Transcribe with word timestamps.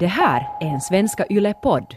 Det 0.00 0.06
här 0.06 0.48
är 0.60 0.66
en 0.66 0.80
Svenska 0.80 1.26
Yle-podd. 1.30 1.94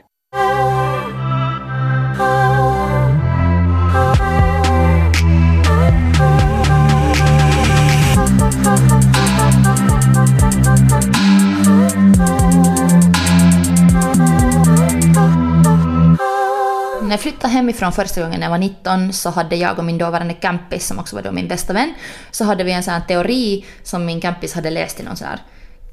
När 17.02 17.11
jag 17.11 17.20
flyttade 17.20 17.54
hemifrån 17.54 17.91
första 17.91 18.21
gången 18.21 18.39
när 18.39 18.47
jag 18.47 18.52
var 18.52 18.57
19 18.57 19.13
så 19.13 19.29
hade 19.29 19.55
jag 19.55 19.77
och 19.77 19.86
min 19.86 19.97
dåvarande 19.97 20.33
campis, 20.33 20.88
som 20.88 20.99
också 20.99 21.15
var 21.15 21.23
då 21.23 21.31
min 21.31 21.47
bästa 21.47 21.73
vän, 21.73 21.93
så 22.31 22.43
hade 22.43 22.63
vi 22.63 22.71
en 22.71 22.83
sån 22.83 22.93
här 22.93 23.02
teori 23.02 23.65
som 23.83 24.05
min 24.05 24.21
campis 24.21 24.54
hade 24.54 24.70
läst 24.70 24.99
i 24.99 25.04
någon 25.04 25.15
sån 25.15 25.27
här 25.27 25.41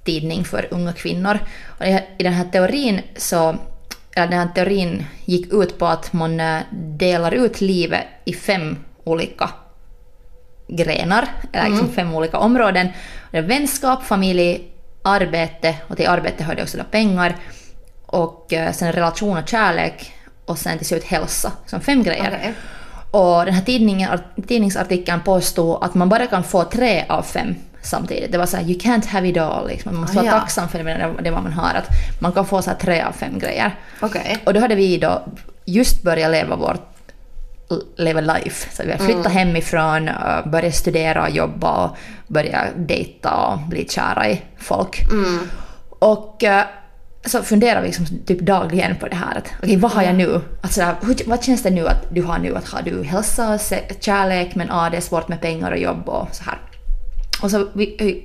tidning 0.04 0.44
för 0.44 0.68
unga 0.70 0.92
kvinnor. 0.92 1.38
Och 1.66 1.86
i 1.86 2.22
den 2.22 2.32
här 2.32 2.44
teorin 2.44 3.00
så 3.16 3.56
eller 4.18 4.28
den 4.28 4.38
här 4.38 4.48
teorin 4.54 5.04
gick 5.24 5.52
ut 5.52 5.78
på 5.78 5.86
att 5.86 6.12
man 6.12 6.40
eh, 6.40 6.60
delar 6.72 7.32
ut 7.32 7.60
livet 7.60 8.06
i 8.24 8.32
fem 8.32 8.76
olika 9.04 9.50
grenar, 10.68 11.28
eller 11.52 11.68
liksom 11.68 11.88
fem 11.88 12.14
olika 12.14 12.38
områden. 12.38 12.88
Det 13.30 13.38
är 13.38 13.42
vänskap, 13.42 14.04
familj, 14.04 14.62
arbete 15.02 15.74
och 15.88 15.96
till 15.96 16.08
arbete 16.08 16.44
hörde 16.44 16.62
också 16.62 16.78
då 16.78 16.84
pengar 16.84 17.36
och 18.06 18.52
eh, 18.52 18.72
sen 18.72 18.92
relation 18.92 19.38
och 19.38 19.48
kärlek 19.48 20.12
och 20.44 20.58
sen 20.58 20.78
till 20.78 20.86
slut 20.86 21.04
hälsa. 21.04 21.52
Som 21.66 21.80
fem 21.80 22.02
grejer. 22.02 22.38
Okej. 22.38 22.54
Och 23.10 23.44
den 23.44 23.54
här 23.54 23.62
tidningen, 23.62 24.18
tidningsartikeln 24.46 25.20
påstod 25.20 25.82
att 25.82 25.94
man 25.94 26.08
bara 26.08 26.26
kan 26.26 26.44
få 26.44 26.64
tre 26.64 27.04
av 27.08 27.22
fem 27.22 27.54
samtidigt. 27.88 28.32
Det 28.32 28.38
var 28.38 28.46
så 28.46 28.56
här, 28.56 28.64
you 28.64 28.78
can't 28.78 29.06
have 29.06 29.28
it 29.28 29.36
all. 29.36 29.68
Liksom. 29.68 29.92
Man 29.92 30.00
måste 30.00 30.18
Ah, 30.18 30.22
vara 30.22 30.34
ja. 30.34 30.40
tacksam 30.40 30.68
för 30.68 30.78
det, 30.84 31.14
det 31.22 31.30
man 31.30 31.52
har. 31.52 31.74
Att 31.74 31.88
man 32.20 32.32
kan 32.32 32.46
få 32.46 32.62
så 32.62 32.70
här 32.70 32.76
tre 32.76 33.02
av 33.02 33.12
fem 33.12 33.38
grejer. 33.38 33.74
Okej. 34.00 34.38
Och 34.46 34.54
då 34.54 34.60
hade 34.60 34.74
vi 34.74 34.98
då 34.98 35.22
just 35.64 36.02
börjat 36.02 36.30
leva 36.30 36.56
vårt 36.56 36.94
leva 37.96 38.20
life. 38.20 38.68
Så 38.76 38.82
vi 38.82 38.90
har 38.92 38.98
flyttat 38.98 39.32
hemifrån, 39.32 40.08
äh, 40.08 40.46
börjat 40.46 40.74
studera 40.74 41.22
och 41.22 41.30
jobba 41.30 41.84
och 41.84 41.96
börjat 42.26 42.64
dejta 42.76 43.34
och 43.34 43.58
bli 43.58 43.88
kära 43.88 44.28
i 44.28 44.42
folk. 44.58 45.00
Och 45.88 46.44
äh, 46.44 46.64
så 47.24 47.42
funderar 47.42 47.80
vi 47.80 47.86
liksom 47.86 48.06
typ 48.26 48.40
dagligen 48.40 48.96
på 48.96 49.08
det 49.08 49.16
här 49.16 49.36
att 49.38 49.52
okej 49.62 49.76
vad 49.76 49.90
har 49.92 50.02
jag 50.02 50.14
nu? 50.14 50.40
Alltså, 50.62 50.82
hur, 51.02 51.16
vad 51.26 51.44
känns 51.44 51.62
det 51.62 51.70
nu 51.70 51.86
att 51.88 52.14
du 52.14 52.22
har 52.22 52.38
nu? 52.38 52.56
Att 52.56 52.68
har 52.68 52.82
du 52.82 53.04
hälsa 53.04 53.54
och 53.54 53.60
kärlek 54.00 54.54
men 54.54 54.70
ah, 54.70 54.90
det 54.90 54.96
är 54.96 55.00
svårt 55.00 55.28
med 55.28 55.40
pengar 55.40 55.70
och 55.70 55.78
jobb 55.78 56.08
och 56.08 56.28
så 56.32 56.44
här. 56.44 56.58
Och 57.42 57.50
så 57.50 57.68
vi, 57.72 58.24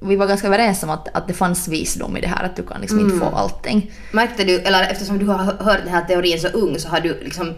vi 0.00 0.16
var 0.16 0.26
ganska 0.26 0.46
överens 0.46 0.82
om 0.82 0.90
att, 0.90 1.08
att 1.16 1.28
det 1.28 1.34
fanns 1.34 1.68
visdom 1.68 2.16
i 2.16 2.20
det 2.20 2.28
här 2.28 2.44
att 2.44 2.56
du 2.56 2.62
kan 2.62 2.80
liksom 2.80 3.00
inte 3.00 3.16
få 3.18 3.36
allting. 3.36 3.90
Märkte 4.12 4.44
du, 4.44 4.58
eller 4.60 4.82
eftersom 4.90 5.18
du 5.18 5.26
har 5.26 5.38
hö- 5.38 5.56
hört 5.64 5.78
den 5.84 5.88
här 5.94 6.04
teorin 6.04 6.40
så 6.40 6.48
ung 6.48 6.78
så 6.78 6.88
har 6.88 7.00
du 7.00 7.20
liksom, 7.24 7.54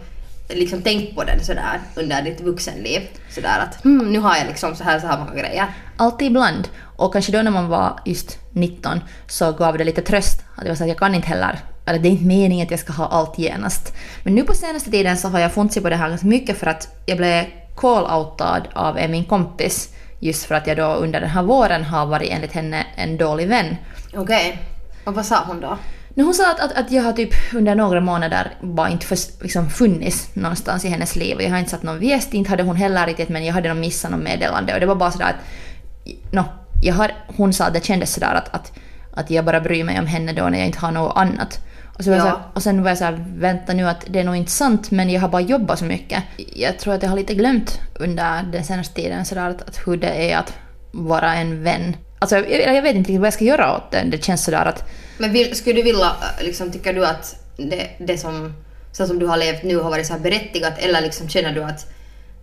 liksom 0.49 0.81
tänkt 0.81 1.15
på 1.15 1.23
den 1.23 1.43
sådär 1.43 1.79
under 1.95 2.21
ditt 2.21 2.41
vuxenliv? 2.41 3.01
Sådär 3.29 3.59
att 3.59 3.83
hmm, 3.83 4.13
nu 4.13 4.19
har 4.19 4.35
jag 4.37 4.47
liksom 4.47 4.75
så 4.75 4.83
här 4.83 4.99
så 4.99 5.07
här 5.07 5.19
många 5.19 5.33
grejer. 5.33 5.65
Alltid 5.97 6.27
ibland. 6.27 6.67
Och 6.97 7.13
kanske 7.13 7.31
då 7.31 7.41
när 7.41 7.51
man 7.51 7.67
var 7.67 7.99
just 8.05 8.39
19 8.51 8.99
så 9.27 9.51
gav 9.51 9.77
det 9.77 9.83
lite 9.83 10.01
tröst. 10.01 10.41
Att 10.55 10.63
det 10.63 10.69
var 10.69 10.75
så 10.75 10.83
att 10.83 10.89
jag 10.89 10.97
kan 10.97 11.15
inte 11.15 11.27
heller, 11.27 11.59
eller 11.85 11.99
det 11.99 12.07
är 12.07 12.11
inte 12.11 12.25
meningen 12.25 12.65
att 12.65 12.71
jag 12.71 12.79
ska 12.79 12.93
ha 12.93 13.07
allt 13.07 13.37
genast. 13.39 13.93
Men 14.23 14.35
nu 14.35 14.43
på 14.43 14.53
senaste 14.53 14.91
tiden 14.91 15.17
så 15.17 15.27
har 15.27 15.39
jag 15.39 15.53
funnit 15.53 15.83
på 15.83 15.89
det 15.89 15.95
här 15.95 16.09
ganska 16.09 16.27
mycket 16.27 16.57
för 16.57 16.67
att 16.67 16.87
jag 17.05 17.17
blev 17.17 17.45
call-outad 17.75 18.61
av 18.73 18.95
min 19.09 19.25
kompis 19.25 19.89
just 20.25 20.45
för 20.45 20.55
att 20.55 20.67
jag 20.67 20.77
då 20.77 20.85
under 20.85 21.21
den 21.21 21.29
här 21.29 21.43
våren 21.43 21.83
har 21.83 22.05
varit 22.05 22.31
enligt 22.31 22.51
henne 22.51 22.85
en 22.95 23.17
dålig 23.17 23.47
vän. 23.47 23.75
Okej. 24.13 24.59
Och 25.03 25.13
vad 25.15 25.25
sa 25.25 25.43
hon 25.47 25.61
då? 25.61 25.77
Men 26.09 26.25
hon 26.25 26.33
sa 26.33 26.51
att, 26.51 26.59
att, 26.59 26.71
att 26.77 26.91
jag 26.91 27.03
har 27.03 27.13
typ 27.13 27.33
under 27.53 27.75
några 27.75 28.01
månader 28.01 28.51
bara 28.61 28.89
inte 28.89 29.05
för, 29.05 29.17
liksom 29.43 29.69
funnits 29.69 30.35
någonstans 30.35 30.85
i 30.85 30.89
hennes 30.89 31.15
liv. 31.15 31.35
Och 31.35 31.43
jag 31.43 31.49
har 31.49 31.57
inte 31.57 31.71
satt 31.71 31.83
någon 31.83 31.99
viest, 31.99 32.33
inte 32.33 32.49
hade 32.49 32.63
hon 32.63 32.75
heller 32.75 33.05
riktigt 33.05 33.29
men 33.29 33.45
jag 33.45 33.53
hade 33.53 33.69
nog 33.69 33.77
missat 33.77 34.11
något 34.11 34.23
meddelande 34.23 34.73
och 34.73 34.79
det 34.79 34.85
var 34.85 34.95
bara 34.95 35.11
sådär 35.11 35.25
att... 35.25 36.33
No, 36.33 36.43
jag 36.81 36.93
har, 36.93 37.11
hon 37.27 37.53
sa 37.53 37.65
att 37.65 37.73
det 37.73 37.85
kändes 37.85 38.13
sådär 38.13 38.33
att, 38.33 38.55
att, 38.55 38.71
att 39.13 39.29
jag 39.31 39.45
bara 39.45 39.61
bryr 39.61 39.83
mig 39.83 39.99
om 39.99 40.07
henne 40.07 40.33
då 40.33 40.49
när 40.49 40.57
jag 40.57 40.67
inte 40.67 40.79
har 40.79 40.91
något 40.91 41.17
annat. 41.17 41.59
Och, 41.97 42.03
så 42.03 42.09
var 42.09 42.17
Ja. 42.17 42.23
så 42.23 42.29
här, 42.29 42.37
och 42.53 42.63
sen 42.63 42.83
var 42.83 42.89
jag 42.91 42.97
såhär, 42.97 43.25
vänta 43.37 43.73
nu 43.73 43.89
att 43.89 44.05
det 44.07 44.19
är 44.19 44.23
nog 44.23 44.35
inte 44.35 44.51
sant 44.51 44.91
men 44.91 45.09
jag 45.09 45.21
har 45.21 45.29
bara 45.29 45.41
jobbat 45.41 45.79
så 45.79 45.85
mycket. 45.85 46.23
Jag 46.53 46.79
tror 46.79 46.93
att 46.93 47.03
jag 47.03 47.09
har 47.09 47.17
lite 47.17 47.33
glömt 47.33 47.79
under 47.99 48.43
den 48.51 48.63
senaste 48.63 48.95
tiden 48.95 49.25
sådär 49.25 49.49
att, 49.49 49.61
att 49.69 49.79
hur 49.87 49.97
det 49.97 50.31
är 50.31 50.37
att 50.37 50.53
vara 50.91 51.35
en 51.35 51.63
vän. 51.63 51.97
Alltså 52.19 52.35
jag, 52.35 52.75
jag 52.75 52.81
vet 52.81 52.95
inte 52.95 53.09
riktigt 53.09 53.19
vad 53.19 53.27
jag 53.27 53.33
ska 53.33 53.43
göra 53.45 53.75
åt 53.77 53.91
det. 53.91 54.03
Det 54.11 54.23
känns 54.23 54.43
sådär 54.43 54.65
att 54.65 54.83
Men 55.17 55.31
vill, 55.33 55.55
skulle 55.55 55.75
du 55.75 55.83
vilja, 55.83 56.05
äh, 56.39 56.45
liksom, 56.45 56.71
tycker 56.71 56.93
du 56.93 57.05
att 57.05 57.35
det, 57.57 57.89
det 57.99 58.17
som, 58.17 58.53
så 58.91 59.07
som 59.07 59.19
du 59.19 59.25
har 59.27 59.37
levt 59.37 59.63
nu 59.63 59.77
har 59.77 59.89
varit 59.89 60.07
så 60.07 60.13
här 60.13 60.19
berättigat 60.19 60.73
eller 60.77 61.01
liksom 61.01 61.29
känner 61.29 61.51
du 61.51 61.63
att, 61.63 61.87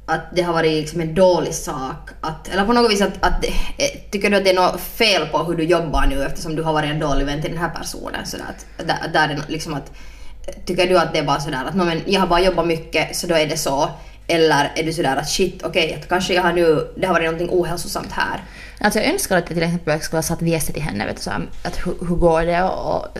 att 0.06 0.36
det 0.36 0.42
har 0.42 0.52
varit 0.52 0.72
liksom 0.72 1.00
en 1.00 1.14
dålig 1.14 1.54
sak? 1.54 2.10
Att, 2.20 2.48
eller 2.48 2.64
på 2.64 2.72
något 2.72 2.90
vis 2.90 3.02
att, 3.02 3.14
att 3.20 3.44
eh, 3.44 3.52
tycker 4.10 4.30
du 4.30 4.36
att 4.36 4.44
det 4.44 4.50
är 4.50 4.54
något 4.54 4.80
fel 4.80 5.26
på 5.26 5.38
hur 5.38 5.54
du 5.54 5.64
jobbar 5.64 6.06
nu 6.06 6.22
eftersom 6.22 6.56
du 6.56 6.62
har 6.62 6.72
varit 6.72 6.90
en 6.90 7.00
dålig 7.00 7.26
vän 7.26 7.42
till 7.42 7.50
den 7.50 7.60
här 7.60 7.70
personen? 7.70 8.26
Så 8.26 8.36
att, 8.36 8.86
där, 8.86 9.08
där 9.12 9.28
är 9.28 9.40
liksom 9.48 9.74
att, 9.74 9.92
tycker 10.66 10.88
du 10.88 10.98
att 10.98 11.12
det 11.12 11.18
är 11.18 11.24
bara 11.24 11.40
sådär 11.40 11.64
att 11.68 11.74
men 11.74 12.00
jag 12.06 12.20
har 12.20 12.26
bara 12.26 12.40
jobbat 12.40 12.66
mycket 12.66 13.16
så 13.16 13.26
då 13.26 13.34
är 13.34 13.46
det 13.46 13.56
så? 13.56 13.90
Eller 14.26 14.72
är 14.76 14.82
du 14.82 14.92
sådär 14.92 15.16
att 15.16 15.28
shit 15.28 15.62
okej, 15.62 15.94
att 15.94 16.08
kanske 16.08 16.34
jag 16.34 16.42
har 16.42 16.52
nu, 16.52 16.92
det 16.96 17.06
har 17.06 17.14
varit 17.14 17.24
någonting 17.24 17.48
ohälsosamt 17.50 18.12
här? 18.12 18.42
Alltså 18.80 19.00
jag 19.00 19.12
önskar 19.12 19.36
att 19.36 19.50
jag 19.50 19.56
till 19.56 19.62
exempel 19.62 20.00
skulle 20.00 20.18
ha 20.18 20.22
satt 20.22 20.42
Vese 20.42 20.72
till 20.72 20.82
henne, 20.82 21.06
vet 21.06 21.16
du, 21.16 21.22
så 21.22 21.30
här, 21.30 21.42
att 21.62 21.86
hur, 21.86 21.94
hur 22.08 22.16
går 22.16 22.42
det 22.42 22.62
och, 22.62 22.96
och 22.96 23.18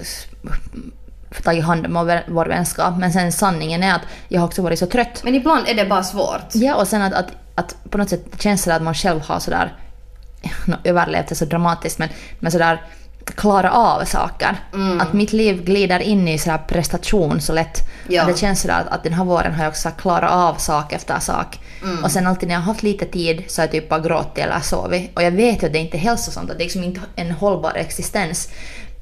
tagit 1.44 1.64
hand 1.64 1.86
om 1.86 2.22
vår, 2.28 2.46
vänskap. 2.46 2.98
Men 2.98 3.12
sen 3.12 3.32
sanningen 3.32 3.82
är 3.82 3.94
att 3.94 4.02
jag 4.28 4.40
har 4.40 4.46
också 4.46 4.62
varit 4.62 4.78
så 4.78 4.86
trött. 4.86 5.20
Men 5.24 5.34
ibland 5.34 5.68
är 5.68 5.74
det 5.74 5.84
bara 5.84 6.02
svårt. 6.02 6.54
Ja, 6.54 6.74
och 6.74 6.88
sen 6.88 7.02
att, 7.02 7.12
att, 7.12 7.28
att 7.54 7.76
på 7.90 7.98
något 7.98 8.10
sätt 8.10 8.24
känns 8.38 8.64
det 8.64 8.74
att 8.74 8.82
man 8.82 8.94
själv 8.94 9.20
har 9.20 9.40
sådär, 9.40 9.76
no, 10.66 10.76
överlevt 10.84 11.30
är 11.30 11.34
så 11.34 11.44
dramatiskt, 11.44 11.98
men, 11.98 12.08
men 12.40 12.52
sådär 12.52 12.82
klara 13.24 13.72
av 13.72 14.04
saker. 14.04 14.56
Att 15.00 15.12
mitt 15.12 15.32
liv 15.32 15.64
glider 15.64 16.00
in 16.00 16.28
i 16.28 16.38
sådär 16.38 16.58
prestation 16.58 17.40
så 17.40 17.52
lätt. 17.52 17.78
Ja. 18.08 18.22
Att 18.22 18.28
det 18.28 18.38
känns 18.38 18.60
sådär 18.60 18.80
att, 18.80 18.88
att 18.88 19.02
den 19.02 19.12
här 19.12 19.24
våren 19.24 19.54
har 19.54 19.64
jag 19.64 19.70
också 19.70 19.90
klarat 19.90 20.30
av 20.30 20.54
sak 20.54 20.92
efter 20.92 21.18
sak. 21.18 21.58
Och 22.02 22.10
sen 22.10 22.26
alltid 22.26 22.48
när 22.48 22.54
jag 22.54 22.60
har 22.60 22.66
haft 22.66 22.82
lite 22.82 23.04
tid 23.04 23.44
så 23.48 23.60
har 23.60 23.66
jag 23.66 23.72
typ 23.72 23.88
bara 23.88 24.00
gråtit 24.00 24.44
eller 24.44 24.60
sovit. 24.60 25.16
Och 25.16 25.22
jag 25.22 25.30
vet 25.30 25.62
ju 25.62 25.66
att 25.66 25.72
det 25.72 25.78
inte 25.78 25.96
är 25.96 26.00
hälsosamt, 26.00 26.50
att 26.50 26.58
det 26.58 26.62
är 26.62 26.66
liksom 26.66 26.84
inte 26.84 27.00
en 27.16 27.30
hållbar 27.30 27.72
existens. 27.74 28.48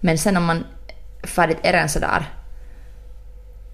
Men 0.01 0.19
sen 0.19 0.37
om 0.37 0.45
man 0.45 0.65
färdigt 1.23 1.59
är 1.63 1.73
en 1.73 1.89
sådär 1.89 2.29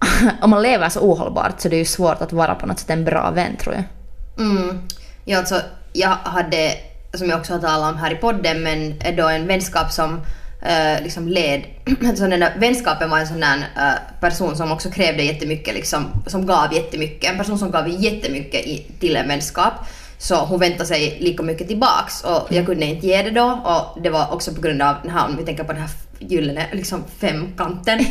om 0.42 0.50
man 0.50 0.62
lever 0.62 0.88
så 0.88 1.00
ohållbart 1.00 1.60
så 1.60 1.68
det 1.68 1.76
är 1.76 1.78
ju 1.78 1.84
svårt 1.84 2.22
att 2.22 2.32
vara 2.32 2.54
på 2.54 2.66
något 2.66 2.78
sätt 2.78 2.90
en 2.90 3.04
bra 3.04 3.30
vän 3.30 3.56
tror 3.56 3.74
jag. 3.74 3.84
Mm. 4.46 4.80
Ja, 5.24 5.38
alltså, 5.38 5.60
jag 5.92 6.08
hade, 6.08 6.74
som 7.14 7.28
jag 7.28 7.38
också 7.38 7.52
har 7.52 7.60
talat 7.60 7.92
om 7.92 7.98
här 7.98 8.12
i 8.12 8.16
podden, 8.16 8.62
men 8.62 8.94
då 9.16 9.28
en 9.28 9.46
vänskap 9.46 9.92
som 9.92 10.20
eh, 10.62 11.02
liksom 11.02 11.28
led... 11.28 11.64
alltså 12.08 12.28
den 12.28 12.40
där 12.40 12.54
vänskapen 12.58 13.10
var 13.10 13.18
en 13.18 13.26
sån 13.26 13.40
där 13.40 13.56
eh, 13.76 14.20
person 14.20 14.56
som 14.56 14.72
också 14.72 14.90
krävde 14.90 15.22
jättemycket, 15.22 15.74
liksom, 15.74 16.24
som 16.26 16.46
gav 16.46 16.74
jättemycket. 16.74 17.30
En 17.30 17.38
person 17.38 17.58
som 17.58 17.70
gav 17.70 17.88
jättemycket 17.88 18.66
i, 18.66 18.86
till 19.00 19.16
en 19.16 19.28
vänskap. 19.28 19.72
Så 20.18 20.36
hon 20.36 20.60
väntade 20.60 20.86
sig 20.86 21.16
lika 21.20 21.42
mycket 21.42 21.68
tillbaks 21.68 22.24
och 22.24 22.46
jag 22.50 22.66
kunde 22.66 22.84
inte 22.86 23.06
ge 23.06 23.22
det 23.22 23.30
då 23.30 23.60
och 23.64 24.02
det 24.02 24.10
var 24.10 24.32
också 24.32 24.54
på 24.54 24.60
grund 24.60 24.82
av 24.82 24.94
den 25.02 25.10
här, 25.10 25.26
om 25.26 25.36
vi 25.36 25.44
tänker 25.44 25.64
på 25.64 25.72
den 25.72 25.82
här 25.82 25.90
gyllene 26.18 26.66
liksom 26.72 27.04
femkanten. 27.18 27.98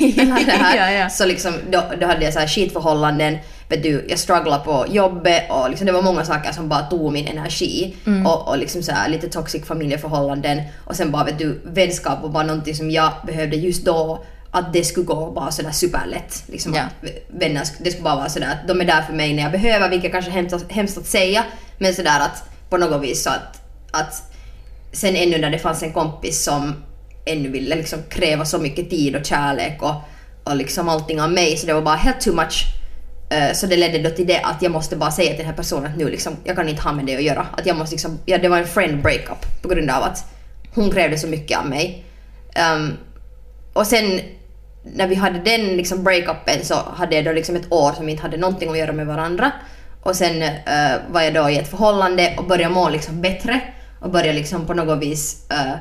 här. 0.48 0.76
Ja, 0.78 0.92
ja. 0.92 1.10
Så 1.10 1.26
liksom, 1.26 1.54
då, 1.72 1.84
då 2.02 2.08
hade 2.08 2.26
jag 2.26 2.34
så 2.34 2.40
här 2.40 2.48
skitförhållanden, 2.48 3.38
vet 3.70 3.84
du, 3.84 4.06
jag 4.10 4.20
strugglade 4.20 4.64
på 4.64 4.86
jobbet 4.90 5.44
och 5.50 5.70
liksom, 5.70 5.86
det 5.88 5.92
var 5.94 6.02
många 6.02 6.26
saker 6.26 6.52
som 6.52 6.70
bara 6.70 6.82
tog 6.82 7.14
min 7.14 7.28
energi. 7.28 7.96
Och, 8.26 8.48
och 8.48 8.58
liksom 8.58 8.84
så 8.84 8.92
här, 8.92 9.10
lite 9.10 9.30
toxic 9.30 9.66
familjeförhållanden 9.66 10.62
och 10.86 10.96
sen 10.96 11.12
bara 11.12 11.24
vet 11.24 11.40
du, 11.40 11.62
vänskap 11.66 12.22
var 12.22 12.30
bara 12.30 12.44
någonting 12.44 12.76
som 12.76 12.92
jag 12.92 13.12
behövde 13.26 13.56
just 13.56 13.86
då 13.86 14.24
att 14.52 14.74
det 14.74 14.84
skulle 14.84 15.06
gå 15.06 15.32
bara 15.32 15.52
sådär 15.52 15.72
superlätt. 15.72 16.44
Liksom 16.48 16.74
Ja. 16.74 16.84
vänner, 17.28 17.64
det 17.80 17.92
skulle 17.92 18.04
bara 18.04 18.16
vara 18.16 18.30
sådär 18.30 18.48
att 18.62 18.68
de 18.68 18.82
är 18.82 18.86
där 18.86 19.02
för 19.02 19.14
mig 19.14 19.34
när 19.34 19.44
jag 19.44 19.52
behöver, 19.52 19.90
vilket 19.90 20.12
kanske 20.12 20.32
är 20.32 20.34
hemskt, 20.34 20.72
hemskt 20.72 20.98
att 20.98 21.06
säga, 21.06 21.44
men 21.78 21.94
sådär 21.94 22.20
att 22.20 22.44
på 22.70 22.78
något 22.78 23.04
vis 23.04 23.24
så 23.24 23.30
att, 23.30 23.62
att 23.92 24.24
sen 24.92 25.16
ännu 25.16 25.38
när 25.38 25.50
det 25.50 25.60
fanns 25.60 25.84
en 25.84 25.94
kompis 25.94 26.44
som 26.44 26.76
ännu 27.26 27.50
ville 27.50 27.76
liksom 27.76 28.00
kräva 28.10 28.46
så 28.46 28.58
mycket 28.58 28.90
tid 28.90 29.16
och 29.16 29.26
kärlek 29.26 29.82
och, 29.82 29.96
och 30.44 30.56
liksom 30.56 30.90
allting 30.90 31.22
av 31.22 31.32
mig 31.32 31.58
så 31.58 31.68
det 31.68 31.74
var 31.74 31.82
bara 31.82 31.96
helt 31.96 32.22
too 32.22 32.36
much. 32.36 32.66
Eh, 33.30 33.54
så 33.54 33.68
det 33.68 33.78
ledde 33.78 34.10
då 34.10 34.10
till 34.10 34.28
det 34.28 34.40
att 34.40 34.62
jag 34.62 34.72
måste 34.72 34.96
bara 34.96 35.12
säga 35.12 35.30
till 35.30 35.38
den 35.38 35.46
här 35.46 35.54
personen 35.54 35.92
att 35.92 35.98
nu 35.98 36.10
liksom, 36.10 36.34
jag 36.44 36.56
kan 36.56 36.70
inte 36.70 36.82
ha 36.82 36.92
med 36.92 37.06
det 37.06 37.16
att 37.16 37.24
göra. 37.24 37.48
Att 37.58 37.66
jag 37.66 37.78
måste 37.78 37.94
liksom, 37.94 38.20
ja, 38.26 38.38
det 38.38 38.50
var 38.50 38.58
en 38.58 38.68
friend 38.68 39.02
breakup 39.02 39.62
på 39.62 39.68
grund 39.68 39.90
av 39.90 40.04
att 40.04 40.26
hon 40.76 40.92
krävde 40.92 41.18
så 41.18 41.28
mycket 41.28 41.60
av 41.60 41.66
mig. 41.66 42.06
Um, 42.76 42.98
och 43.74 43.88
sen 43.88 44.20
när 44.84 45.08
vi 45.08 45.16
hade 45.16 45.40
den 45.40 45.78
liksom 45.78 46.04
breakupen 46.04 46.66
så 46.66 46.76
hade 46.76 47.16
jag 47.16 47.26
då 47.26 47.32
liksom 47.32 47.56
ett 47.56 47.72
år 47.72 47.92
som 47.92 48.10
inte 48.10 48.22
hade 48.22 48.38
någonting 48.38 48.70
att 48.70 48.78
göra 48.78 48.92
med 48.92 49.08
varandra. 49.08 49.52
Och 50.02 50.16
sen 50.16 50.42
uh, 50.42 51.12
var 51.12 51.22
jag 51.22 51.34
då 51.34 51.50
i 51.50 51.58
ett 51.58 51.70
förhållande 51.70 52.34
och 52.38 52.48
började 52.48 52.74
må 52.74 52.90
liksom 52.90 53.22
bättre 53.22 53.62
och 54.00 54.10
började 54.10 54.34
liksom 54.34 54.66
på 54.66 54.74
något 54.74 55.00
vis 55.00 55.48
uh, 55.52 55.76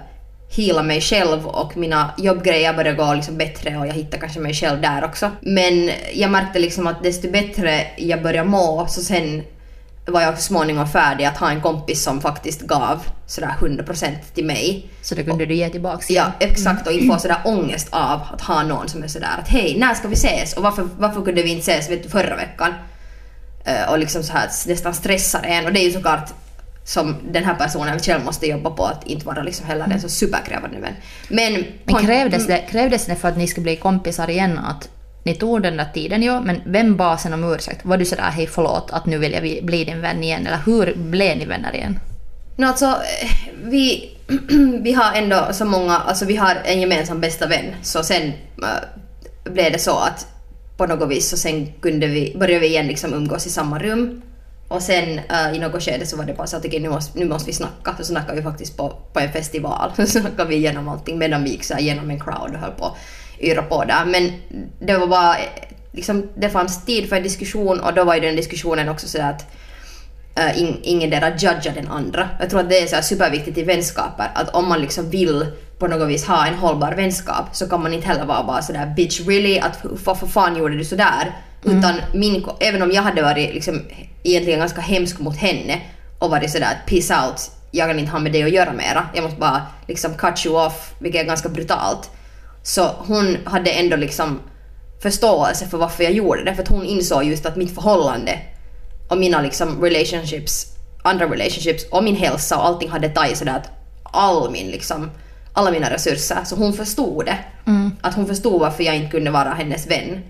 heala 0.57 0.83
mig 0.83 1.01
själv 1.01 1.47
och 1.47 1.77
mina 1.77 2.11
jobbgrejer 2.19 2.75
började 2.75 2.97
gå 2.97 3.15
liksom 3.15 3.37
bättre 3.37 3.77
och 3.77 3.87
jag 3.87 3.93
hittade 3.93 4.21
kanske 4.21 4.41
mig 4.41 4.55
själv 4.55 4.81
där 4.81 5.05
också. 5.05 5.31
Men 5.41 5.91
jag 6.15 6.31
märkte 6.31 6.59
liksom 6.59 6.87
att 6.87 7.03
desto 7.03 7.31
bättre 7.31 7.87
jag 7.97 8.23
började 8.23 8.49
må 8.49 8.87
så 8.87 9.01
sen 9.01 9.43
var 10.07 10.21
jag 10.21 10.37
så 10.39 10.43
småningom 10.43 10.89
färdig 10.89 11.25
att 11.25 11.37
ha 11.37 11.51
en 11.51 11.61
kompis 11.61 12.03
som 12.03 12.21
faktiskt 12.21 12.61
gav 12.61 13.07
sådär 13.27 13.55
100% 13.61 14.09
till 14.35 14.45
mig. 14.45 14.87
Så 15.03 15.15
det 15.15 15.25
kunde 15.25 15.47
du 15.47 15.55
ge 15.55 15.69
tillbaks 15.69 16.11
Ja, 16.11 16.33
exakt. 16.41 16.87
Och 16.87 16.93
inte 16.93 17.07
få 17.07 17.19
sådär 17.19 17.41
ångest 17.45 17.89
av 17.91 18.21
att 18.33 18.41
ha 18.41 18.63
någon 18.63 18.89
som 18.89 19.03
är 19.03 19.09
sådär 19.09 19.37
att 19.43 19.49
hej, 19.49 19.77
när 19.79 19.95
ska 19.95 20.09
vi 20.09 20.15
ses? 20.15 20.53
Och 20.53 20.63
varför, 20.63 20.89
varför 20.99 21.23
kunde 21.23 21.43
vi 21.43 21.51
inte 21.51 21.71
ses 21.71 21.91
vet 21.91 22.03
du, 22.03 22.09
förra 22.09 22.37
veckan? 22.37 22.75
Eh, 23.65 23.91
och 23.91 23.99
liksom 23.99 24.23
så 24.23 24.33
här 24.33 24.51
nästan 24.67 24.95
stressar 24.95 25.43
en. 25.43 25.67
Och 25.67 25.73
det 25.73 25.81
är 25.81 25.85
ju 25.85 25.93
såklart 25.93 26.31
som 26.85 27.17
den 27.31 27.45
här 27.45 27.55
personen 27.55 27.99
själv 27.99 28.25
måste 28.25 28.47
jobba 28.47 28.71
på 28.71 28.85
att 28.85 29.07
inte 29.07 29.27
vara 29.27 29.43
liksom 29.43 29.67
heller 29.67 29.85
en 29.91 30.01
så 30.01 30.09
superkrävande 30.09 30.81
vän. 30.81 30.95
Men, 31.29 31.65
Men 31.85 32.07
krävdes 32.07 32.47
det, 32.47 32.59
krävdes 32.71 33.07
det 33.07 33.17
för 33.17 33.29
att 33.29 33.37
ni 33.37 33.47
skulle 33.47 33.63
bli 33.63 33.77
kompisar 33.77 34.31
igen 34.31 34.59
att 34.59 34.89
ni 35.25 35.35
tog 35.35 35.63
den 35.63 35.77
där 35.77 35.89
tiden, 35.95 36.23
ja, 36.23 36.41
men 36.41 36.61
vem 36.67 36.97
bad 36.97 37.21
sen 37.21 37.35
om 37.35 37.53
ursäkt? 37.55 37.85
Var 37.85 37.97
du 37.97 38.05
sådär 38.05 38.23
hej 38.23 38.47
förlåt 38.47 38.91
att 38.91 39.07
nu 39.07 39.19
vill 39.19 39.33
jag 39.33 39.43
bli- 39.43 39.61
bli 39.63 39.85
din 39.85 40.01
vän 40.01 40.25
igen? 40.25 40.47
Eller 40.47 40.59
hur 40.67 40.95
blev 40.97 41.37
ni 41.39 41.45
vänner 41.45 41.75
igen? 41.75 41.99
No, 42.57 42.67
alltså, 42.67 42.87
eh, 42.87 43.31
vi, 43.65 44.11
vi 44.83 44.93
har 44.93 45.13
ändå 45.15 45.49
så 45.53 45.65
många, 45.65 45.97
alltså 45.97 46.25
vi 46.25 46.37
har 46.37 46.57
en 46.65 46.81
gemensam 46.81 47.21
bästa 47.21 47.47
vän, 47.47 47.65
så 47.83 48.03
sen 48.03 48.23
äh, 48.63 49.53
blev 49.53 49.73
det 49.73 49.79
så 49.79 49.99
att 49.99 50.27
på 50.77 50.87
något 50.87 51.11
vis 51.11 51.29
så 51.31 51.37
sen 51.37 51.73
kunde 51.81 52.07
vi, 52.07 52.37
började 52.39 52.61
vi 52.61 52.67
igen 52.67 52.87
liksom 52.87 53.15
umgås 53.15 53.47
i 53.47 53.51
samma 53.51 53.79
rum. 53.79 54.23
Och 54.75 54.83
sen 54.83 55.19
uh, 55.19 55.57
i 55.57 55.59
något 55.59 55.83
skede 55.83 56.07
så 56.07 56.17
var 56.17 56.25
det 56.25 56.35
bara 56.35 56.47
så 56.47 56.57
att 56.57 56.65
okej, 56.65 56.81
nu, 56.81 56.89
måste, 56.89 57.19
nu 57.19 57.25
måste 57.25 57.47
vi 57.47 57.53
snacka. 57.53 57.95
Så 57.99 58.05
snackade 58.05 58.37
vi 58.37 58.43
faktiskt 58.43 58.77
på, 58.77 58.93
på 59.13 59.21
en 59.21 59.33
festival. 59.33 59.93
Så 59.97 60.07
snackade 60.07 60.49
vi 60.49 60.57
igenom 60.57 60.89
allting 60.89 61.19
medan 61.19 61.45
vi 61.45 61.51
gick 61.51 61.65
så 61.65 61.75
här 61.75 61.81
genom 61.81 62.11
en 62.11 62.21
crowd 62.21 62.55
och 62.55 62.61
höll 62.61 62.71
på 62.71 62.97
yra 63.39 63.63
på 63.63 63.85
där. 63.85 64.05
Men 64.05 64.33
det 64.81 64.99
var 64.99 65.07
bara, 65.07 65.37
liksom, 65.93 66.29
det 66.37 66.49
fanns 66.49 66.85
tid 66.85 67.09
för 67.09 67.17
en 67.17 67.23
diskussion 67.23 67.81
och 67.81 67.95
då 67.95 68.05
var 68.05 68.15
ju 68.15 68.21
den 68.21 68.37
diskussionen 68.37 68.89
också 68.89 69.09
så 69.09 69.23
att 69.23 69.47
uh, 70.39 70.63
in, 70.63 70.81
ingen 70.83 71.11
där 71.11 71.31
judgar 71.39 71.73
den 71.75 71.89
andra. 71.89 72.29
Jag 72.41 72.51
tror 72.51 72.61
att 72.61 72.69
det 72.69 72.79
är 72.79 72.87
så 72.87 72.95
här 72.95 73.03
superviktigt 73.03 73.59
i 73.59 73.63
vänskaper 73.63 74.31
att 74.35 74.55
om 74.55 74.69
man 74.69 74.81
liksom 74.81 75.11
vill 75.11 75.47
på 75.79 75.87
något 75.87 76.09
vis 76.09 76.27
ha 76.27 76.47
en 76.47 76.55
hållbar 76.55 76.93
vänskap 76.93 77.45
så 77.53 77.69
kan 77.69 77.83
man 77.83 77.93
inte 77.95 78.07
heller 78.07 78.25
vara 78.25 78.45
bara 78.45 78.63
sådär 78.63 78.93
bitch 78.97 79.21
really 79.21 79.59
att 79.59 79.79
varför 79.83 80.27
fan 80.27 80.57
gjorde 80.57 80.77
du 80.77 80.85
sådär? 80.85 81.33
Utan 81.65 81.95
min, 82.13 82.47
även 82.61 82.83
om 82.83 82.91
jag 82.93 83.03
hade 83.03 83.23
varit 83.23 83.55
liksom 83.55 83.81
egentligen 84.23 84.59
ganska 84.59 84.81
hemsk 84.81 85.21
mot 85.21 85.37
henne 85.37 85.81
och 86.19 86.31
varit 86.31 86.51
sådär 86.51 86.67
att 86.67 86.91
peace 86.91 87.27
out, 87.27 87.51
jag 87.71 87.89
kan 87.89 87.99
inte 87.99 88.13
ha 88.13 88.19
med 88.19 88.33
det 88.33 88.43
att 88.43 88.51
göra 88.51 88.73
mera. 88.73 89.09
Jag 89.15 89.25
måste 89.25 89.41
bara 89.41 89.63
liksom 89.87 90.15
cut 90.15 90.47
you 90.47 90.67
off, 90.67 90.95
vilket 90.99 91.23
är 91.23 91.27
ganska 91.27 91.49
brutalt. 91.49 92.11
Så 92.63 92.91
hon 92.99 93.37
hade 93.45 93.71
ändå 93.71 93.97
liksom 93.97 94.41
förståelse 95.03 95.67
för 95.67 95.79
varför 95.79 96.05
jag 96.05 96.13
gjorde 96.13 96.45
det 96.45 96.55
för 96.55 96.63
att 96.63 96.69
hon 96.69 96.85
insåg 96.85 97.25
just 97.25 97.47
att 97.47 97.57
mitt 97.57 97.75
förhållande 97.75 98.39
och 99.09 99.19
mina 99.19 99.41
liksom 99.41 99.83
relationships, 99.83 100.67
andra 101.03 101.25
relationships 101.25 101.87
och 101.91 102.05
min 102.05 102.17
hälsa 102.17 102.57
och 102.57 102.67
allting 102.67 102.91
hade 102.91 103.09
tagit 103.09 103.39
sådär 103.39 103.57
att 103.57 103.71
all 104.03 104.51
min 104.51 104.67
liksom, 104.67 105.11
alla 105.53 105.71
mina 105.71 105.91
resurser. 105.91 106.39
Så 106.45 106.57
hon 106.57 106.73
förstod 106.73 107.25
det. 107.27 107.39
Att 108.01 108.15
hon 108.15 108.27
förstod 108.27 108.61
varför 108.61 108.85
jag 108.85 108.97
inte 108.97 109.11
kunde 109.11 109.31
vara 109.31 109.55
hennes 109.55 109.91
vän. 109.91 110.23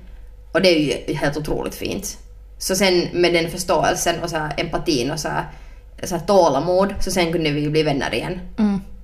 Och 0.55 0.63
det 0.63 0.69
är 0.69 1.07
ju 1.09 1.15
helt 1.15 1.37
otroligt 1.37 1.75
fint. 1.75 2.19
Så 2.59 2.77
sen 2.77 3.09
med 3.13 3.33
den 3.33 3.51
förståelsen 3.51 4.23
och 4.23 4.31
så 4.31 4.37
här 4.37 4.55
empatin 4.57 5.11
och 5.11 5.21
så 5.21 5.29
här, 5.29 5.45
så 6.03 6.17
här 6.17 6.27
tålamod 6.27 6.95
så 7.01 7.11
sen 7.11 7.33
kunde 7.33 7.51
vi 7.51 7.61
ju 7.61 7.71
bli 7.71 7.83
vänner 7.83 8.15
igen. 8.15 8.41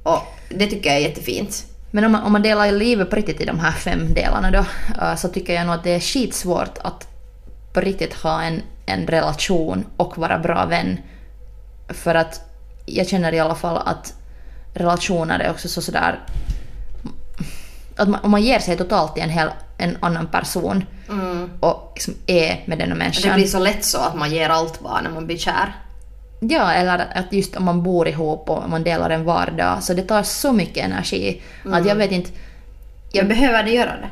Och 0.02 0.22
det 0.48 0.66
tycker 0.66 0.90
jag 0.90 0.98
är 0.98 1.02
jättefint. 1.02 1.64
Men 1.90 2.04
om 2.04 2.12
man, 2.12 2.22
om 2.22 2.32
man 2.32 2.42
delar 2.42 2.72
livet 2.72 3.10
på 3.10 3.16
riktigt 3.16 3.40
i 3.40 3.44
de 3.44 3.58
här 3.58 3.72
fem 3.72 4.14
delarna 4.14 4.50
då, 4.50 4.64
eh, 5.02 5.16
så 5.16 5.28
tycker 5.28 5.54
jag 5.54 5.66
nog 5.66 5.74
att 5.74 5.84
det 5.84 5.90
är 5.90 6.00
skitsvårt 6.00 6.78
att 6.78 7.08
på 7.72 7.80
riktigt 7.80 8.14
ha 8.14 8.42
en, 8.42 8.62
en 8.86 9.06
relation 9.06 9.84
och 9.96 10.18
vara 10.18 10.38
bra 10.38 10.66
vän. 10.66 11.00
För 11.88 12.14
att 12.14 12.40
jag 12.86 13.08
känner 13.08 13.32
i 13.32 13.40
alla 13.40 13.54
fall 13.54 13.76
att 13.86 14.14
relationer 14.74 15.38
är 15.38 15.50
också 15.50 15.68
så 15.68 15.82
sådär... 15.82 16.20
Att 17.96 18.08
man, 18.08 18.20
om 18.22 18.30
man 18.30 18.42
ger 18.42 18.58
sig 18.58 18.76
totalt 18.76 19.14
till 19.14 19.22
en, 19.22 19.30
hel, 19.30 19.48
en 19.78 19.96
annan 20.00 20.26
person 20.26 20.84
och 21.60 21.92
liksom 21.94 22.14
är 22.26 22.62
med 22.66 22.78
den 22.78 22.88
Det 22.88 22.94
människan. 22.94 23.34
blir 23.34 23.46
så 23.46 23.58
lätt 23.58 23.84
så 23.84 23.98
att 23.98 24.16
man 24.16 24.30
ger 24.30 24.48
allt 24.48 24.80
bara 24.80 25.00
när 25.00 25.10
man 25.10 25.26
blir 25.26 25.38
kär. 25.38 25.74
Ja, 26.40 26.72
eller 26.72 26.98
att 27.14 27.32
just 27.32 27.56
om 27.56 27.64
man 27.64 27.82
bor 27.82 28.08
ihop 28.08 28.50
och 28.50 28.70
man 28.70 28.82
delar 28.84 29.10
en 29.10 29.24
vardag, 29.24 29.82
så 29.82 29.94
det 29.94 30.02
tar 30.02 30.22
så 30.22 30.52
mycket 30.52 30.84
energi 30.84 31.42
att 31.64 31.86
jag 31.86 31.94
vet 31.94 32.12
inte... 32.12 32.30
Jag 33.12 33.28
behöver 33.28 33.62
det 33.62 33.70
göra 33.70 33.90
det. 33.90 34.08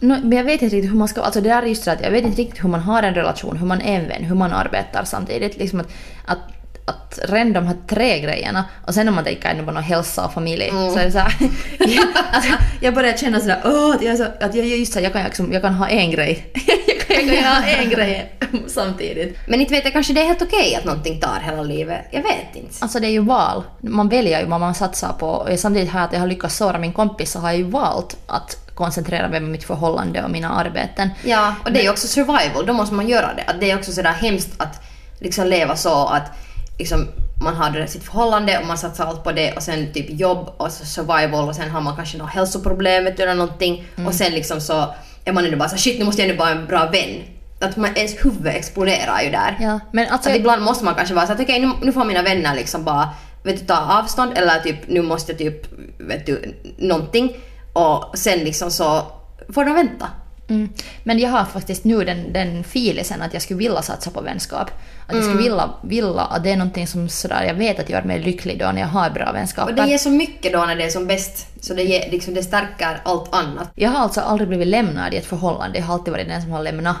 No, 0.00 0.18
men 0.22 0.32
jag 0.32 0.44
vet 0.44 0.62
inte 0.62 0.76
riktigt 0.76 0.90
hur 0.92 0.98
man 0.98 1.08
ska... 1.08 1.20
Alltså 1.22 1.40
det 1.40 1.48
där 1.48 1.62
är 1.62 1.66
just 1.66 1.84
det 1.84 1.92
att 1.92 2.00
jag 2.00 2.10
vet 2.10 2.24
inte 2.24 2.42
riktigt 2.42 2.64
hur 2.64 2.68
man 2.68 2.80
har 2.80 3.02
en 3.02 3.14
relation, 3.14 3.56
hur 3.56 3.66
man 3.66 3.80
är 3.80 4.00
en 4.00 4.08
vän, 4.08 4.24
hur 4.24 4.34
man 4.34 4.52
arbetar 4.52 5.04
samtidigt. 5.04 5.56
Liksom 5.58 5.80
att, 5.80 5.88
att, 6.26 6.38
att 6.86 7.18
redan 7.22 7.52
de 7.52 7.66
här 7.66 7.76
tre 7.88 8.20
grejerna 8.20 8.64
och 8.86 8.94
sen 8.94 9.08
om 9.08 9.14
man 9.14 9.24
tänker 9.24 9.48
ändå 9.48 9.64
på 9.64 9.70
någon 9.70 9.82
hälsa 9.82 10.24
och 10.24 10.32
familj 10.32 10.70
så 10.70 10.98
är 10.98 11.04
det 11.04 11.12
så 11.12 11.18
här, 11.18 11.34
jag, 11.78 12.06
alltså, 12.32 12.52
jag 12.80 12.94
börjar 12.94 13.16
känna 13.16 13.40
sådär 13.40 13.60
åh, 13.64 13.94
att 13.94 14.02
jag, 14.02 14.12
är 14.12 14.16
så, 14.16 14.24
att 14.24 14.54
jag, 14.54 14.66
just 14.66 14.92
så, 14.92 15.00
jag, 15.00 15.12
kan, 15.12 15.24
liksom, 15.24 15.52
jag 15.52 15.62
kan 15.62 15.74
ha 15.74 15.88
en 15.88 16.10
grej. 16.10 16.46
jag, 16.86 17.00
kan, 17.00 17.26
jag 17.26 17.38
kan 17.38 17.54
ha 17.54 17.68
en 17.68 17.90
grej 17.90 18.32
samtidigt. 18.66 19.38
Men 19.46 19.60
inte 19.60 19.74
vet 19.74 19.84
jag, 19.84 19.92
kanske 19.92 20.12
det 20.12 20.20
är 20.20 20.26
helt 20.26 20.42
okej 20.42 20.76
att 20.76 20.84
någonting 20.84 21.20
tar 21.20 21.40
hela 21.44 21.62
livet. 21.62 22.00
Jag 22.10 22.22
vet 22.22 22.56
inte. 22.56 22.74
Alltså 22.80 23.00
det 23.00 23.06
är 23.06 23.10
ju 23.10 23.22
val. 23.22 23.62
Man 23.80 24.08
väljer 24.08 24.40
ju 24.40 24.46
vad 24.46 24.60
man 24.60 24.74
satsar 24.74 25.12
på. 25.12 25.28
Och 25.28 25.58
samtidigt 25.58 25.90
här 25.90 26.04
att 26.04 26.12
jag 26.12 26.20
har 26.20 26.26
lyckats 26.26 26.56
såra 26.56 26.78
min 26.78 26.92
kompis 26.92 27.32
så 27.32 27.38
har 27.38 27.48
jag 27.48 27.58
ju 27.58 27.64
valt 27.64 28.16
att 28.26 28.74
koncentrera 28.74 29.28
mig 29.28 29.40
på 29.40 29.46
mitt 29.46 29.64
förhållande 29.64 30.22
och 30.22 30.30
mina 30.30 30.50
arbeten. 30.50 31.10
Ja, 31.24 31.54
och 31.64 31.72
det 31.72 31.80
är 31.80 31.84
ju 31.84 31.90
också 31.90 32.08
survival, 32.08 32.66
då 32.66 32.72
måste 32.72 32.94
man 32.94 33.08
göra 33.08 33.34
det. 33.34 33.44
Att 33.46 33.60
det 33.60 33.70
är 33.70 33.78
också 33.78 33.92
sådär 33.92 34.12
hemskt 34.12 34.60
att 34.60 34.82
liksom 35.18 35.46
leva 35.46 35.76
så 35.76 36.06
att 36.06 36.45
liksom 36.78 37.08
man 37.42 37.54
har 37.54 37.86
sitt 37.86 38.04
förhållande 38.04 38.58
och 38.58 38.66
man 38.66 38.78
satsar 38.78 39.06
allt 39.06 39.24
på 39.24 39.32
det 39.32 39.52
och 39.52 39.62
sen 39.62 39.92
typ 39.92 40.06
jobb 40.20 40.50
och 40.56 40.72
så 40.72 40.84
survival 40.84 41.48
och 41.48 41.54
sen 41.54 41.70
har 41.70 41.80
man 41.80 41.96
kanske 41.96 42.18
något 42.18 42.30
hälsoproblem 42.30 43.06
eller 43.06 43.34
någonting 43.34 43.84
och 44.06 44.14
sen 44.14 44.32
liksom 44.32 44.60
så 44.60 44.94
är 45.24 45.32
man 45.32 45.44
ändå 45.44 45.56
bara 45.56 45.68
så 45.68 45.76
shit 45.76 45.98
nu 45.98 46.04
måste 46.04 46.22
jag 46.22 46.30
ändå 46.30 46.44
vara 46.44 46.54
en 46.54 46.66
bra 46.66 46.86
vän. 46.90 47.22
Att 47.60 47.76
man, 47.76 47.96
ens 47.96 48.24
huvud 48.24 48.46
exploderar 48.46 49.22
ju 49.22 49.30
där. 49.30 49.56
Ja, 49.60 49.80
men 49.92 50.08
alltså... 50.08 50.30
Att 50.30 50.36
ibland 50.36 50.62
måste 50.62 50.84
man 50.84 50.94
kanske 50.94 51.14
vara 51.14 51.26
så 51.26 51.32
att 51.32 51.40
okej 51.40 51.60
nu, 51.60 51.72
nu 51.82 51.92
får 51.92 52.04
mina 52.04 52.22
vänner 52.22 52.54
liksom 52.54 52.84
bara 52.84 53.08
vet 53.42 53.60
du, 53.60 53.66
ta 53.66 53.98
avstånd 54.00 54.32
eller 54.38 54.60
typ 54.60 54.88
nu 54.88 55.02
måste 55.02 55.32
jag 55.32 55.38
typ 55.38 55.66
vet 55.98 56.26
du 56.26 56.54
någonting 56.78 57.36
och 57.72 58.18
sen 58.18 58.38
liksom 58.38 58.70
så 58.70 59.02
får 59.48 59.64
de 59.64 59.74
vänta. 59.74 60.06
Mm. 60.48 60.68
Men 61.04 61.18
jag 61.18 61.30
har 61.30 61.44
faktiskt 61.44 61.84
nu 61.84 62.04
den, 62.04 62.32
den 62.32 62.64
filisen 62.64 63.22
att 63.22 63.32
jag 63.32 63.42
skulle 63.42 63.58
vilja 63.58 63.82
satsa 63.82 64.10
på 64.10 64.20
vänskap. 64.20 64.70
Att 65.06 65.14
jag 65.14 65.16
Mm. 65.16 65.28
skulle 65.28 65.42
vilja, 65.42 65.70
vilja 65.82 66.20
att 66.20 66.44
det 66.44 66.50
är 66.50 66.56
någonting 66.56 66.86
som 66.86 67.08
sådär, 67.08 67.44
jag 67.44 67.54
vet 67.54 67.80
att 67.80 67.90
gör 67.90 68.02
mig 68.02 68.18
lycklig 68.22 68.58
då 68.58 68.72
när 68.72 68.80
jag 68.80 68.88
har 68.88 69.10
bra 69.10 69.32
vänskaper. 69.32 69.70
Och 69.72 69.76
det 69.76 69.86
ger 69.90 69.98
så 69.98 70.10
mycket 70.10 70.52
då 70.52 70.58
när 70.58 70.76
det 70.76 70.84
är 70.84 70.88
som 70.90 71.06
bäst. 71.06 71.46
Så 71.60 71.74
det, 71.74 71.82
ger, 71.82 72.10
liksom, 72.10 72.34
det 72.34 72.42
stärker 72.42 73.00
allt 73.04 73.34
annat. 73.34 73.70
Jag 73.74 73.90
har 73.90 74.00
alltså 74.00 74.20
aldrig 74.20 74.48
blivit 74.48 74.68
lämnad 74.68 75.14
i 75.14 75.16
ett 75.16 75.26
förhållande, 75.26 75.78
jag 75.78 75.84
har 75.86 75.94
alltid 75.94 76.12
varit 76.12 76.28
den 76.28 76.42
som 76.42 76.50
har 76.50 76.62
lämnat. 76.62 76.96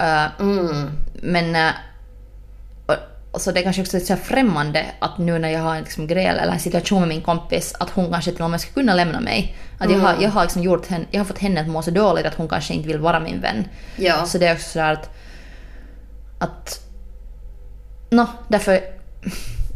Uh, 0.00 0.40
Mm. 0.40 0.90
Men 1.22 1.56
uh, 1.56 1.72
så 3.36 3.52
det 3.52 3.60
är 3.60 3.64
kanske 3.64 3.82
också 3.82 4.00
så 4.00 4.12
här 4.12 4.20
främmande 4.20 4.86
att 4.98 5.18
nu 5.18 5.38
när 5.38 5.48
jag 5.48 5.60
har 5.60 5.74
en 5.74 5.82
liksom 5.82 6.06
gräl 6.06 6.38
eller 6.38 6.52
en 6.52 6.60
situation 6.60 7.00
med 7.00 7.08
min 7.08 7.22
kompis 7.22 7.74
att 7.80 7.90
hon 7.90 8.12
kanske 8.12 8.32
till 8.32 8.42
och 8.42 8.50
med 8.50 8.60
skulle 8.60 8.74
kunna 8.74 8.94
lämna 8.94 9.20
mig. 9.20 9.56
Att 9.78 9.90
jag, 9.90 9.98
har, 9.98 10.16
jag, 10.20 10.30
har 10.30 10.42
liksom 10.42 10.62
gjort 10.62 10.86
henne, 10.86 11.04
jag 11.10 11.20
har 11.20 11.24
fått 11.24 11.38
henne 11.38 11.60
att 11.60 11.68
må 11.68 11.82
så 11.82 11.90
dåligt 11.90 12.26
att 12.26 12.34
hon 12.34 12.48
kanske 12.48 12.74
inte 12.74 12.88
vill 12.88 12.98
vara 12.98 13.20
min 13.20 13.40
vän. 13.40 13.68
Ja. 13.96 14.26
Så 14.26 14.38
det 14.38 14.46
är 14.46 14.54
också 14.54 14.70
sådär 14.70 14.92
att... 14.92 15.10
att 16.38 16.80
Nå, 18.10 18.26
därför... 18.48 18.80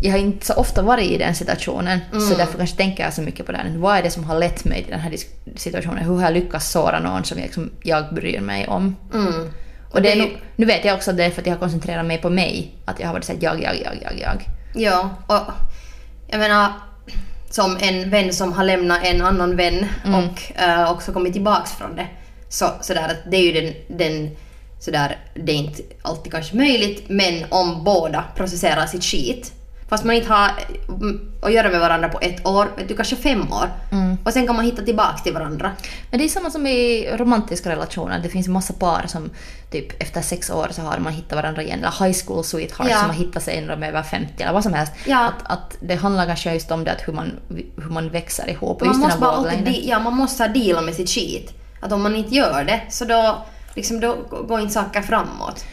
Jag 0.01 0.13
har 0.13 0.19
inte 0.19 0.47
så 0.47 0.55
ofta 0.55 0.83
varit 0.83 1.11
i 1.11 1.19
den 1.19 1.35
situationen, 1.35 2.01
så 2.13 2.35
därför 2.35 2.59
kanske 2.59 2.77
tänker 2.77 3.05
jag 3.05 3.15
så 3.15 3.23
mycket 3.23 3.47
på 3.47 3.53
det. 3.53 3.59
här. 3.59 3.79
Vad 3.79 3.97
är 3.97 4.03
det 4.03 4.11
som 4.11 4.25
har 4.25 4.39
lett 4.39 4.65
mig 4.65 4.83
till 4.83 4.91
den 4.91 5.01
här 5.01 5.17
situationen? 5.57 6.05
Hur 6.05 6.17
har 6.17 6.23
jag 6.23 6.33
lyckats 6.33 6.71
såra 6.71 7.01
någon 7.01 7.25
som 7.25 7.39
jag, 7.39 7.45
liksom, 7.45 7.71
jag 7.83 8.15
bryr 8.15 8.41
mig 8.41 8.69
om? 8.69 8.97
Mm. 9.15 9.51
Och 9.93 10.03
det 10.03 10.13
är 10.13 10.17
nog, 10.17 10.31
nu 10.57 10.67
vet 10.67 10.85
jag 10.85 10.95
också 10.95 11.11
att 11.11 11.17
det 11.17 11.25
är 11.25 11.31
för 11.31 11.41
att 11.41 11.47
jag 11.47 11.55
har 11.55 11.61
koncentrerat 11.61 12.07
mig 12.07 12.19
på 12.19 12.31
mig. 12.31 12.75
Att 12.85 13.01
jag 13.01 13.07
har 13.07 13.15
varit 13.15 13.25
såhär 13.25 13.39
jag, 13.43 13.63
jag, 13.63 13.77
jag, 13.77 13.95
jag, 14.03 14.19
jag. 14.21 14.45
Ja, 14.75 15.11
och 15.27 15.53
jag 16.29 16.39
menar 16.39 16.73
som 17.51 17.77
en 17.81 18.11
vän 18.11 18.33
som 18.33 18.53
har 18.53 18.65
lämnat 18.65 19.01
en 19.05 19.23
annan 19.23 19.57
vän 19.57 19.87
och 20.05 20.61
eh, 20.63 20.93
också 20.93 21.13
kommit 21.13 21.33
tillbaks 21.33 21.73
från 21.73 21.97
det. 21.97 22.07
Så, 22.49 22.71
sådär 22.81 23.09
att 23.09 23.31
det 23.31 23.37
är 23.37 23.43
ju 23.43 23.53
den, 23.53 23.99
den 23.99 24.37
sådär, 24.81 25.19
det 25.35 25.53
är 25.53 25.57
inte 25.57 25.83
alltid 26.03 26.33
kanske 26.33 26.57
möjligt 26.57 27.05
men 27.09 27.45
om 27.49 27.85
båda 27.85 28.25
processerar 28.37 28.87
sitt 28.87 29.05
skit. 29.05 29.53
Fast 29.93 30.05
man 30.05 30.15
inte 30.17 30.29
har 30.29 30.51
mm, 30.89 31.21
att 31.43 31.53
göra 31.53 31.69
med 31.69 31.81
varandra 31.81 32.09
på 32.09 32.19
ett 32.21 32.47
år, 32.47 32.69
vet 32.77 32.89
du, 32.89 32.97
kanske 32.97 33.17
fem 33.17 33.53
år. 33.53 33.69
Och 34.25 34.33
sen 34.33 34.47
kan 34.47 34.57
man 34.57 34.65
hitta 34.65 34.83
tillbaka 34.83 35.19
till 35.19 35.33
varandra. 35.35 35.73
Men 36.11 36.19
det 36.19 36.25
är 36.25 36.29
samma 36.29 36.51
som 36.51 36.67
i 36.67 37.11
romantiska 37.17 37.71
relationer. 37.71 38.21
Det 38.23 38.29
finns 38.29 38.49
massa 38.49 38.73
par 38.73 39.05
som 39.07 39.31
typ 39.71 40.03
efter 40.03 40.23
sex 40.23 40.51
år 40.51 40.69
så 40.71 40.83
har 40.83 40.99
man 40.99 41.13
hittat 41.13 41.37
varandra 41.37 41.63
igen. 41.63 41.79
Eller 41.79 42.07
high 42.07 42.19
school 42.27 42.45
sweethearts 42.45 42.91
Ja. 42.91 42.99
som 42.99 43.09
har 43.09 43.17
hittat 43.17 43.43
sig 43.43 43.61
när 43.61 43.69
de 43.77 43.83
är 43.83 43.89
över 43.89 44.03
50 44.03 44.43
eller 44.43 44.53
vad 44.53 44.63
som 44.63 44.73
helst. 44.73 44.93
Ja. 45.07 45.29
Att, 45.29 45.53
att 45.53 45.77
det 45.81 45.95
handlar 45.95 46.27
kanske 46.27 46.53
just 46.55 46.71
om 46.71 46.85
det 46.85 46.93
att 46.93 47.09
hur 47.09 47.13
man, 47.13 47.33
hur 47.77 47.91
man 47.91 48.09
växer 48.09 48.51
ihop. 48.51 48.81
Man 48.81 48.89
just 48.89 49.01
måste, 49.01 49.21
bara 49.21 49.31
alltid, 49.31 49.85
ja, 49.85 49.99
man 49.99 50.17
måste 50.17 50.43
ha 50.43 50.49
deala 50.49 50.81
med 50.81 50.95
sitt 50.95 51.11
skit. 51.11 51.53
Att 51.81 51.93
om 51.93 52.03
man 52.03 52.17
inte 52.17 52.35
gör 52.35 52.65
det, 52.65 52.81
så 52.91 53.05
då, 53.05 53.47
liksom, 53.75 54.01
då 54.01 54.17
går 54.49 54.61
inte 54.61 54.75
saker 54.75 55.03
framåt. 55.03 55.65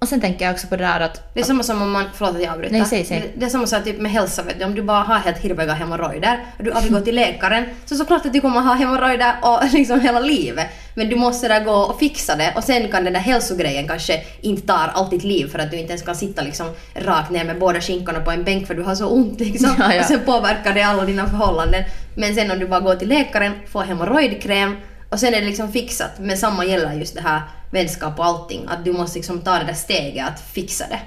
Och 0.00 0.08
sen 0.08 0.20
tänker 0.20 0.44
jag 0.44 0.52
också 0.52 0.66
på 0.66 0.76
det 0.76 0.84
där 0.84 1.00
att... 1.00 1.34
Det 1.34 1.40
är 1.40 1.44
samma 1.44 1.62
som 1.62 1.82
om 1.82 1.90
man, 1.90 2.04
förlåt 2.14 2.36
att 2.36 2.42
jag 2.42 2.52
avbryter. 2.52 2.72
Nej, 2.72 2.84
säg, 2.84 3.04
säg. 3.04 3.20
Det, 3.20 3.40
det 3.40 3.46
är 3.46 3.50
samma 3.50 3.66
sak 3.66 3.84
typ 3.84 4.00
med 4.00 4.10
hälsa, 4.10 4.42
vet 4.42 4.58
du. 4.58 4.64
om 4.64 4.74
du 4.74 4.82
bara 4.82 5.02
har 5.02 5.18
helt 5.18 5.38
hirviga 5.38 5.72
hemorrojder 5.72 6.44
och 6.58 6.64
du 6.64 6.72
aldrig 6.72 6.92
går 6.92 7.00
till 7.00 7.14
läkaren, 7.14 7.64
så 7.86 7.96
såklart 7.96 8.26
att 8.26 8.32
du 8.32 8.40
kommer 8.40 8.60
ha 8.60 8.74
hemorrojder 8.74 9.34
och 9.42 9.60
liksom 9.72 10.00
hela 10.00 10.20
livet. 10.20 10.66
Men 10.94 11.08
du 11.08 11.16
måste 11.16 11.48
där 11.48 11.64
gå 11.64 11.72
och 11.72 11.98
fixa 11.98 12.36
det 12.36 12.52
och 12.56 12.64
sen 12.64 12.88
kan 12.88 13.04
den 13.04 13.12
där 13.12 13.20
hälsogrejen 13.20 13.88
kanske 13.88 14.20
inte 14.40 14.66
ta 14.66 14.74
allt 14.74 15.10
ditt 15.10 15.24
liv 15.24 15.46
för 15.46 15.58
att 15.58 15.70
du 15.70 15.76
inte 15.76 15.92
ens 15.92 16.02
kan 16.02 16.16
sitta 16.16 16.42
liksom 16.42 16.66
rakt 16.94 17.30
ner 17.30 17.44
med 17.44 17.58
båda 17.58 17.80
skinkorna 17.80 18.20
på 18.20 18.30
en 18.30 18.44
bänk 18.44 18.66
för 18.66 18.74
du 18.74 18.82
har 18.82 18.94
så 18.94 19.06
ont 19.06 19.40
liksom. 19.40 19.74
Ja, 19.78 19.94
ja. 19.94 20.00
Och 20.00 20.06
sen 20.06 20.20
påverkar 20.24 20.74
det 20.74 20.82
alla 20.82 21.04
dina 21.04 21.26
förhållanden. 21.26 21.84
Men 22.14 22.34
sen 22.34 22.50
om 22.50 22.58
du 22.58 22.66
bara 22.66 22.80
går 22.80 22.94
till 22.94 23.08
läkaren, 23.08 23.52
får 23.72 23.82
hemorrojdkräm 23.82 24.76
och 25.10 25.20
sen 25.20 25.34
är 25.34 25.40
det 25.40 25.46
liksom 25.46 25.72
fixat. 25.72 26.18
Men 26.18 26.36
samma 26.36 26.64
gäller 26.64 26.92
just 26.92 27.14
det 27.14 27.20
här 27.20 27.42
vänskap 27.70 28.18
och 28.18 28.24
allting. 28.24 28.66
Att 28.68 28.84
du 28.84 28.92
måste 28.92 29.18
liksom 29.18 29.40
ta 29.40 29.58
det 29.58 29.64
där 29.64 29.74
steget 29.74 30.28
att 30.28 30.40
fixa 30.40 30.84
det. 30.88 31.00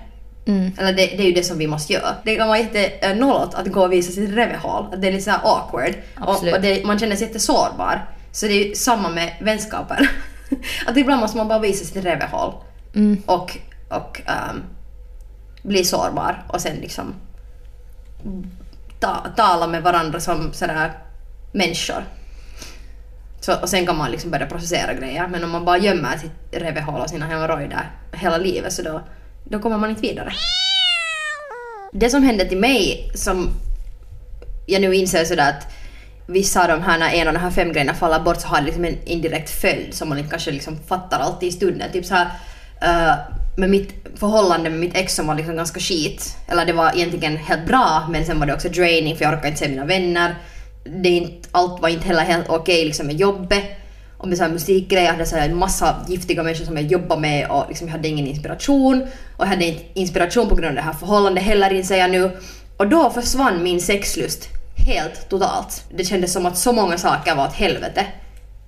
Mm. 0.51 0.71
Eller 0.77 0.93
det, 0.93 1.05
det 1.05 1.19
är 1.19 1.27
ju 1.27 1.31
det 1.31 1.43
som 1.43 1.57
vi 1.57 1.67
måste 1.67 1.93
göra. 1.93 2.15
Det 2.23 2.35
kan 2.35 2.47
vara 2.47 2.59
jättenollot 2.59 3.53
att 3.53 3.67
gå 3.67 3.83
och 3.83 3.91
visa 3.91 4.11
sitt 4.11 4.29
revehål. 4.29 4.85
Att 4.93 5.01
det 5.01 5.07
är 5.07 5.11
lite 5.11 5.23
så 5.23 5.31
awkward. 5.31 5.93
Och, 6.15 6.31
Absolut. 6.31 6.55
och 6.55 6.61
det, 6.61 6.85
man 6.85 6.99
känner 6.99 7.15
sig 7.15 7.27
jättesårbar. 7.27 8.09
Så 8.31 8.45
det 8.45 8.53
är 8.53 8.67
ju 8.67 8.75
samma 8.75 9.09
med 9.09 9.33
vänskaper. 9.41 10.09
att 10.87 10.97
ibland 10.97 11.21
måste 11.21 11.37
man 11.37 11.47
bara 11.47 11.59
visa 11.59 11.85
sitt 11.85 12.05
revehål. 12.05 12.53
Mm. 12.95 13.23
Och, 13.25 13.57
och 13.89 14.21
ehm, 14.25 14.63
bli 15.63 15.83
sårbar 15.83 16.43
och 16.47 16.61
sen 16.61 16.75
liksom 16.75 17.13
ta, 18.99 19.25
tala 19.35 19.67
med 19.67 19.83
varandra 19.83 20.19
som 20.19 20.53
sådär 20.53 20.91
människor. 21.51 22.03
Så, 23.41 23.55
och 23.55 23.69
sen 23.69 23.85
kan 23.85 23.97
man 23.97 24.11
liksom 24.11 24.31
börja 24.31 24.45
processera 24.45 24.93
grejer. 24.93 25.27
Men 25.27 25.43
om 25.43 25.49
man 25.49 25.65
bara 25.65 25.77
gömmer 25.77 26.17
sitt 26.17 26.31
revehål 26.61 27.01
och 27.01 27.09
sina 27.09 27.25
hemorrojder 27.25 27.91
hela 28.13 28.37
livet 28.37 28.73
så 28.73 28.81
då, 28.81 29.01
då 29.43 29.59
kommer 29.59 29.77
man 29.77 29.89
inte 29.89 30.01
vidare. 30.01 30.33
Det 31.93 32.09
som 32.09 32.23
hände 32.23 32.45
till 32.45 32.57
mig 32.57 33.11
som 33.15 33.49
jag 34.67 34.81
nu 34.81 34.95
inser 34.95 35.25
sådär 35.25 35.49
att 35.49 35.73
vissa 36.27 36.61
av 36.61 36.67
de 36.67 36.81
här, 36.83 36.99
när 36.99 37.13
en 37.13 37.27
av 37.27 37.33
de 37.33 37.39
här 37.39 37.51
fem 37.51 37.71
grejerna 37.71 37.93
faller 37.93 38.19
bort 38.19 38.41
så 38.41 38.47
har 38.47 38.59
det 38.59 38.65
liksom 38.65 38.85
en 38.85 38.97
indirekt 39.05 39.49
följd 39.49 39.93
som 39.93 40.09
man 40.09 40.17
inte 40.17 40.29
kanske 40.29 40.51
liksom 40.51 40.77
fattar 40.87 41.19
alltid 41.19 41.49
i 41.49 41.51
stunden. 41.51 41.91
Typ 41.91 42.05
så 42.05 42.15
här, 42.15 42.27
eh, 42.81 43.15
med 43.57 43.69
mitt 43.69 43.93
förhållande 44.15 44.69
med 44.69 44.79
mitt 44.79 44.95
ex 44.95 45.15
som 45.15 45.27
var 45.27 45.35
liksom 45.35 45.55
ganska 45.55 45.79
skit. 45.79 46.37
Eller 46.47 46.65
det 46.65 46.73
var 46.73 46.91
egentligen 46.95 47.37
helt 47.37 47.65
bra 47.65 48.07
men 48.09 48.25
sen 48.25 48.39
var 48.39 48.45
det 48.45 48.53
också 48.53 48.69
draining 48.69 49.17
för 49.17 49.23
jag 49.25 49.33
orkade 49.33 49.47
inte 49.47 49.59
se 49.59 49.69
mina 49.69 49.85
vänner. 49.85 50.35
Det 50.83 51.09
inte, 51.09 51.49
allt 51.51 51.81
var 51.81 51.89
inte 51.89 52.07
heller 52.07 52.21
helt 52.21 52.49
okej 52.49 52.85
liksom 52.85 53.07
med 53.07 53.15
jobbet. 53.15 53.63
Och 54.17 54.27
med 54.27 54.51
musikgrejer, 54.51 55.05
jag 55.05 55.11
hade 55.11 55.25
så 55.25 55.35
här 55.35 55.49
en 55.49 55.57
massa 55.57 56.05
giftiga 56.07 56.43
människor 56.43 56.65
som 56.65 56.77
jag 56.77 56.85
jobbade 56.85 57.21
med 57.21 57.47
och 57.47 57.65
liksom 57.69 57.87
jag 57.87 57.91
hade 57.91 58.07
ingen 58.07 58.27
inspiration. 58.27 59.01
Och 59.37 59.45
jag 59.45 59.49
hade 59.49 59.65
inte 59.65 59.83
inspiration 59.93 60.49
på 60.49 60.55
grund 60.55 60.69
av 60.69 60.75
det 60.75 60.81
här 60.81 60.93
förhållandet 60.93 61.43
heller 61.43 61.73
inser 61.73 61.97
jag 61.97 62.11
nu. 62.11 62.31
Och 62.77 62.87
då 62.87 63.09
försvann 63.09 63.63
min 63.63 63.81
sexlust 63.81 64.49
helt 64.87 65.29
totalt. 65.29 65.83
Det 65.95 66.03
kändes 66.03 66.33
som 66.33 66.45
att 66.45 66.57
så 66.57 66.73
många 66.73 66.97
saker 66.97 67.35
var 67.35 67.47
åt 67.47 67.53
helvete. 67.53 68.05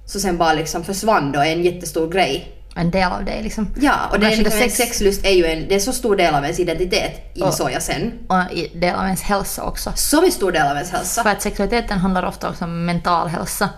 Så 0.05 0.19
sen 0.19 0.37
bara 0.37 0.53
liksom 0.53 0.83
försvann 0.83 1.31
då 1.31 1.39
en 1.39 1.63
jättestor 1.63 2.09
grej. 2.09 2.47
En 2.75 2.91
del 2.91 3.11
av 3.11 3.25
dig 3.25 3.43
liksom. 3.43 3.67
Ja, 3.81 3.93
och 4.11 4.19
det 4.19 4.25
är 4.25 4.29
liksom 4.37 4.45
en 4.61 4.69
sex- 4.69 4.75
sexlust 4.77 5.25
är 5.25 5.29
ju 5.31 5.45
en, 5.45 5.67
det 5.67 5.75
är 5.75 5.79
så 5.79 5.93
stor 5.93 6.15
del 6.15 6.35
av 6.35 6.43
ens 6.43 6.59
identitet 6.59 7.31
insåg 7.33 7.71
jag 7.71 7.81
sen. 7.81 8.11
Och 8.27 8.51
i- 8.51 8.71
del 8.75 8.95
av 8.95 9.03
ens 9.05 9.21
hälsa 9.21 9.63
också. 9.63 9.91
Så 9.95 10.31
stor 10.31 10.51
del 10.51 10.67
av 10.67 10.75
ens 10.75 10.91
hälsa. 10.91 11.23
För 11.23 11.29
att 11.29 11.41
sexualiteten 11.41 11.99
handlar 11.99 12.23
ofta 12.25 12.49
också 12.49 12.63
om 12.65 12.85
mental 12.85 13.27
hälsa. 13.27 13.69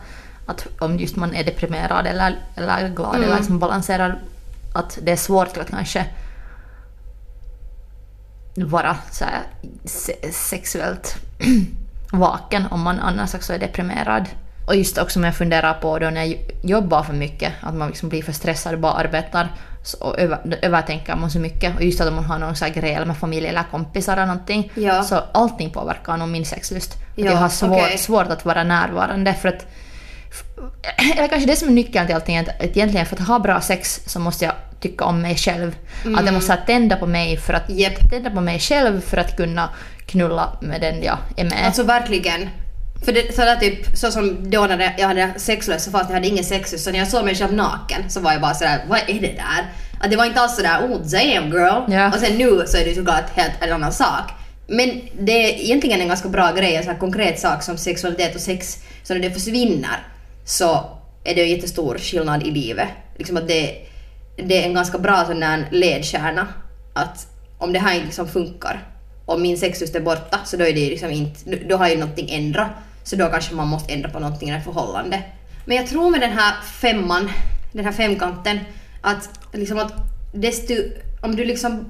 Att 0.46 0.68
om 0.80 0.98
just 1.00 1.16
man 1.16 1.36
är 1.36 1.44
deprimerad 1.44 2.08
eller, 2.08 2.40
eller 2.56 2.88
glad 2.90 3.16
eller 3.16 3.36
liksom 3.36 3.60
balanserad. 3.60 4.12
Att 4.74 5.00
det 5.02 5.12
är 5.12 5.16
svårt 5.16 5.58
att 5.58 5.70
kanske 5.70 6.06
vara 8.56 8.98
så 9.12 9.26
här, 9.26 9.42
se- 9.86 10.32
sexuellt 10.32 11.16
vaken 12.12 12.66
om 12.72 12.82
man 12.82 13.00
annars 13.00 13.36
också 13.36 13.54
är 13.54 13.60
deprimerad. 13.60 14.26
Och 14.68 14.76
just 14.76 14.98
också 14.98 15.20
om 15.20 15.24
jag 15.24 15.36
funderar 15.36 15.74
på 15.74 16.00
då 16.00 16.10
när 16.10 16.24
jag 16.24 16.38
jobbar 16.62 17.04
för 17.04 17.14
mycket, 17.14 17.54
att 17.62 17.76
man 17.76 17.88
liksom 17.88 18.10
blir 18.10 18.24
för 18.24 18.32
stressad 18.32 18.74
och 18.74 18.80
bara 18.80 18.94
arbetar 18.94 19.48
och 20.00 20.20
över, 20.20 20.60
övertänker 20.62 21.16
man 21.16 21.32
så 21.32 21.40
mycket. 21.40 21.76
Och 21.76 21.84
just 21.84 22.02
att 22.02 22.08
om 22.08 22.16
man 22.16 22.26
har 22.26 22.40
någon 22.40 22.56
så 22.56 22.66
här 22.66 22.72
grej 22.74 23.06
med 23.06 23.18
familj 23.18 23.48
eller 23.48 23.64
kompisar 23.72 24.14
eller 24.14 24.26
någonting. 24.26 24.72
Ja. 24.76 25.04
Så 25.04 25.24
allting 25.34 25.70
påverkar 25.70 26.18
nog 26.18 26.28
min 26.30 26.46
sexlust. 26.46 26.94
Att 26.94 27.00
Ja, 27.16 27.26
jag 27.26 27.38
har 27.38 27.50
svår, 27.50 27.82
okej. 27.82 27.98
svårt 27.98 28.28
att 28.28 28.46
vara 28.46 28.64
närvarande 28.64 29.34
för 29.34 29.50
att 29.50 29.66
eller 31.18 31.28
kanske 31.28 31.48
det 31.50 31.56
som 31.56 31.68
är 31.68 31.74
nyckeln 31.74 32.06
till 32.06 32.16
allting, 32.16 32.38
att 32.38 32.50
egentligen 32.60 33.06
för 33.06 33.16
att 33.16 33.28
ha 33.28 33.40
bra 33.40 33.62
sex 33.62 34.02
så 34.06 34.20
måste 34.20 34.46
jag 34.46 34.54
tycka 34.80 35.06
om 35.06 35.22
mig 35.22 35.36
själv. 35.36 35.76
Att 36.18 36.26
jag 36.26 36.34
måste 36.34 36.54
ha 36.54 36.58
tända 36.66 36.96
på 36.96 37.06
mig 37.08 37.38
för 37.38 37.54
att 37.54 37.70
Japp. 37.70 38.10
tända 38.10 38.30
på 38.30 38.42
mig 38.42 38.60
själv 38.60 39.02
för 39.02 39.18
att 39.18 39.38
kunna 39.38 39.70
knulla 40.06 40.58
med 40.62 40.82
den 40.82 41.04
jag 41.04 41.18
är 41.38 41.44
med. 41.44 41.66
Alltså 41.66 41.84
verkligen. 41.84 42.50
För 43.06 43.12
det, 43.12 43.36
så 43.36 43.42
där 43.42 43.56
typ, 43.56 43.98
så 43.98 44.12
som 44.12 44.50
då 44.50 44.66
när 44.66 44.96
jag 44.98 45.08
hade 45.08 45.34
sexlös 45.38 45.84
så 45.84 45.92
fast 45.92 46.10
jag 46.10 46.14
hade 46.14 46.28
ingen 46.28 46.44
sexlust 46.44 46.84
så 46.84 46.92
när 46.92 47.00
jag 47.00 47.08
såg 47.08 47.26
mig 47.26 47.36
själv 47.36 47.54
naken 47.54 48.10
så 48.10 48.20
var 48.20 48.32
jag 48.32 48.42
bara 48.42 48.54
sådär, 48.54 48.86
vad 48.88 49.00
är 49.00 49.20
det 49.20 49.34
där? 49.36 49.72
Att 50.00 50.12
det 50.12 50.18
var 50.18 50.26
inte 50.26 50.40
alls 50.40 50.56
sådär, 50.56 50.80
oh 50.82 50.98
damn 50.98 51.52
girl. 51.52 51.94
Ja. 51.94 52.14
Och 52.14 52.20
sen 52.20 52.38
nu 52.38 52.64
så 52.68 52.78
är 52.78 52.86
det 52.86 52.96
såklart 52.96 53.30
helt 53.36 53.54
en 53.62 53.74
annan 53.74 53.94
sak. 53.94 54.32
Men 54.68 55.02
det 55.20 55.32
är 55.32 55.62
egentligen 55.64 56.02
en 56.02 56.08
ganska 56.08 56.30
bra 56.30 56.52
grej, 56.52 56.76
en 56.76 56.84
sån 56.84 56.96
konkret 56.96 57.40
sak 57.40 57.64
som 57.64 57.78
sexualitet 57.78 58.36
och 58.36 58.42
sex, 58.42 58.78
så 59.04 59.14
när 59.14 59.22
det 59.22 59.32
försvinner 59.32 60.08
så 60.46 60.86
är 61.24 61.36
det 61.36 61.42
en 61.42 61.50
jättestor 61.50 61.98
skillnad 61.98 62.44
i 62.44 62.52
livet. 62.52 62.88
Liksom 63.18 63.38
att 63.38 63.48
det, 63.48 63.76
det 64.38 64.64
är 64.64 64.68
en 64.68 64.74
ganska 64.74 64.98
bra 64.98 65.26
sån 65.26 65.40
där 65.40 65.68
ledstjärna 65.72 66.48
att 66.94 67.28
om 67.58 67.74
det 67.74 67.80
här 67.80 67.94
inte 67.94 68.06
liksom 68.06 68.28
funkar 68.28 68.84
och 69.26 69.40
min 69.40 69.58
sexlust 69.58 69.96
är 69.96 70.02
borta 70.02 70.40
så 70.46 70.58
då 70.58 70.64
är 70.64 70.74
det 70.74 70.90
liksom 70.90 71.12
inte, 71.12 71.56
då 71.56 71.78
har 71.78 71.90
ju 71.90 71.98
någonting 71.98 72.30
ändrat. 72.30 72.70
Så 73.06 73.16
då 73.16 73.26
kanske 73.28 73.56
man 73.56 73.68
måste 73.68 73.94
ändra 73.94 74.10
på 74.10 74.20
någonting 74.20 74.50
i 74.50 74.52
det 74.52 74.62
förhållande. 74.62 75.24
Men 75.66 75.78
jag 75.78 75.88
tror 75.88 76.10
med 76.10 76.22
den 76.22 76.32
här 76.32 76.54
femman, 76.62 77.30
den 77.72 77.86
här 77.86 77.92
femkanten, 77.92 78.60
att 79.02 79.30
liksom 79.54 79.80
att 79.80 79.94
desto, 80.34 80.74
om 81.22 81.36
du 81.36 81.46
liksom 81.46 81.86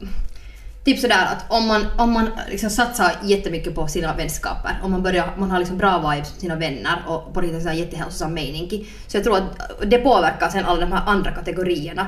Typ 0.86 1.00
sådär 1.00 1.26
att 1.26 1.46
om 1.52 1.68
man, 1.68 1.86
om 1.98 2.12
man 2.12 2.30
liksom 2.50 2.70
satsar 2.70 3.12
jättemycket 3.24 3.76
på 3.76 3.88
sina 3.88 4.16
vänskaper, 4.16 4.80
om 4.84 4.92
man, 4.92 5.04
börjar, 5.04 5.34
man 5.38 5.52
har 5.52 5.60
liksom 5.60 5.78
bra 5.78 5.98
vibes 5.98 6.32
med 6.32 6.42
sina 6.42 6.56
vänner 6.56 7.04
och 7.08 7.34
på 7.34 7.42
riktigt 7.42 7.64
så 7.64 7.72
jättehälsosam 7.72 8.34
mening. 8.34 8.88
Så 9.08 9.18
jag 9.18 9.24
tror 9.24 9.38
att 9.38 9.82
det 9.86 9.98
påverkar 9.98 10.50
sen 10.50 10.66
alla 10.66 10.80
de 10.80 10.92
här 10.92 11.02
andra 11.06 11.32
kategorierna. 11.32 12.08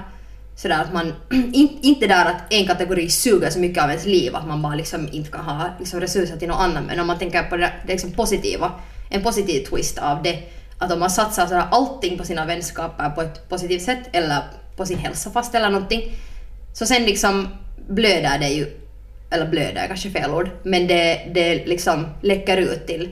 Sådär 0.55 0.81
att 0.81 0.93
man, 0.93 1.13
in, 1.53 1.79
inte 1.81 2.07
där 2.07 2.25
att 2.25 2.53
en 2.53 2.67
kategori 2.67 3.09
suger 3.09 3.49
så 3.49 3.59
mycket 3.59 3.83
av 3.83 3.89
ens 3.89 4.05
liv 4.05 4.35
att 4.35 4.47
man 4.47 4.61
bara 4.61 4.75
liksom 4.75 5.09
inte 5.11 5.31
kan 5.31 5.45
ha 5.45 5.69
liksom 5.79 5.99
resurser 5.99 6.37
till 6.37 6.47
någon 6.47 6.61
annan, 6.61 6.83
Men 6.83 6.99
om 6.99 7.07
man 7.07 7.17
tänker 7.17 7.43
på 7.43 7.57
det, 7.57 7.71
det 7.85 7.91
liksom 7.91 8.11
positiva, 8.11 8.71
en 9.09 9.23
positiv 9.23 9.65
twist 9.65 9.97
av 9.97 10.23
det. 10.23 10.39
Att 10.77 10.91
om 10.91 10.99
man 10.99 11.09
satsar 11.09 11.47
sådär 11.47 11.67
allting 11.71 12.17
på 12.17 12.23
sina 12.23 12.45
vänskaper 12.45 13.09
på 13.09 13.21
ett 13.21 13.49
positivt 13.49 13.81
sätt 13.81 14.09
eller 14.11 14.43
på 14.75 14.85
sin 14.85 14.97
hälsa 14.97 15.29
fast 15.29 15.55
eller 15.55 15.69
någonting. 15.69 16.11
Så 16.73 16.85
sen 16.85 17.03
liksom 17.03 17.47
blöder 17.89 18.39
det 18.39 18.49
ju, 18.49 18.67
eller 19.31 19.47
blöder 19.47 19.83
är 19.83 19.87
kanske 19.87 20.09
fel 20.09 20.31
ord, 20.31 20.49
men 20.63 20.87
det, 20.87 21.31
det 21.33 21.65
liksom 21.65 22.07
läcker 22.21 22.57
ut 22.57 22.87
till 22.87 23.09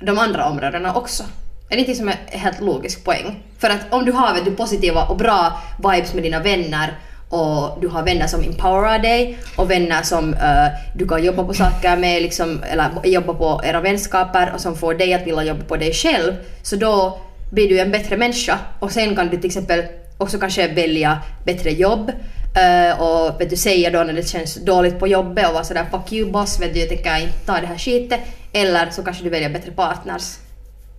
de 0.00 0.18
andra 0.18 0.48
områdena 0.48 0.94
också. 0.94 1.24
Är 1.68 1.76
det 1.76 1.80
inte 1.80 1.94
som 1.94 2.08
är 2.08 2.18
helt 2.28 2.60
logisk 2.60 3.04
poäng? 3.04 3.42
För 3.58 3.70
att 3.70 3.92
om 3.92 4.04
du 4.04 4.12
har 4.12 4.34
vet 4.34 4.44
du, 4.44 4.50
positiva 4.50 5.04
och 5.06 5.16
bra 5.16 5.62
vibes 5.78 6.14
med 6.14 6.22
dina 6.22 6.42
vänner 6.42 6.98
och 7.28 7.78
du 7.80 7.88
har 7.88 8.02
vänner 8.02 8.26
som 8.26 8.42
empowerar 8.42 8.98
dig 8.98 9.38
och 9.56 9.70
vänner 9.70 10.02
som 10.02 10.34
uh, 10.34 10.68
du 10.94 11.08
kan 11.08 11.24
jobba 11.24 11.44
på 11.44 11.54
saker 11.54 11.96
med, 11.96 12.22
liksom, 12.22 12.62
eller 12.62 12.90
jobba 13.04 13.34
på 13.34 13.60
era 13.64 13.80
vänskaper 13.80 14.52
och 14.54 14.60
som 14.60 14.76
får 14.76 14.94
dig 14.94 15.14
att 15.14 15.26
vilja 15.26 15.44
jobba 15.44 15.64
på 15.64 15.76
dig 15.76 15.92
själv, 15.92 16.32
så 16.62 16.76
då 16.76 17.18
blir 17.50 17.68
du 17.68 17.80
en 17.80 17.90
bättre 17.90 18.16
människa 18.16 18.58
och 18.78 18.92
sen 18.92 19.16
kan 19.16 19.28
du 19.28 19.36
till 19.36 19.46
exempel 19.46 19.82
också 20.18 20.38
kanske 20.38 20.68
välja 20.68 21.18
bättre 21.44 21.70
jobb 21.70 22.10
uh, 22.10 23.02
och 23.02 23.40
vet 23.40 23.50
du, 23.50 23.56
säga 23.56 23.90
då 23.90 23.98
när 23.98 24.12
det 24.12 24.28
känns 24.28 24.54
dåligt 24.54 24.98
på 24.98 25.08
jobbet 25.08 25.48
och 25.48 25.54
vara 25.54 25.64
sådär 25.64 25.86
fuck 25.90 26.12
you 26.12 26.30
boss, 26.30 26.60
vet 26.60 26.74
du, 26.74 26.80
jag 26.80 26.88
tänker 26.88 27.16
inte 27.16 27.46
ta 27.46 27.60
det 27.60 27.66
här 27.66 27.78
skitet. 27.78 28.20
Eller 28.52 28.90
så 28.90 29.02
kanske 29.02 29.24
du 29.24 29.30
väljer 29.30 29.50
bättre 29.50 29.70
partners. 29.70 30.45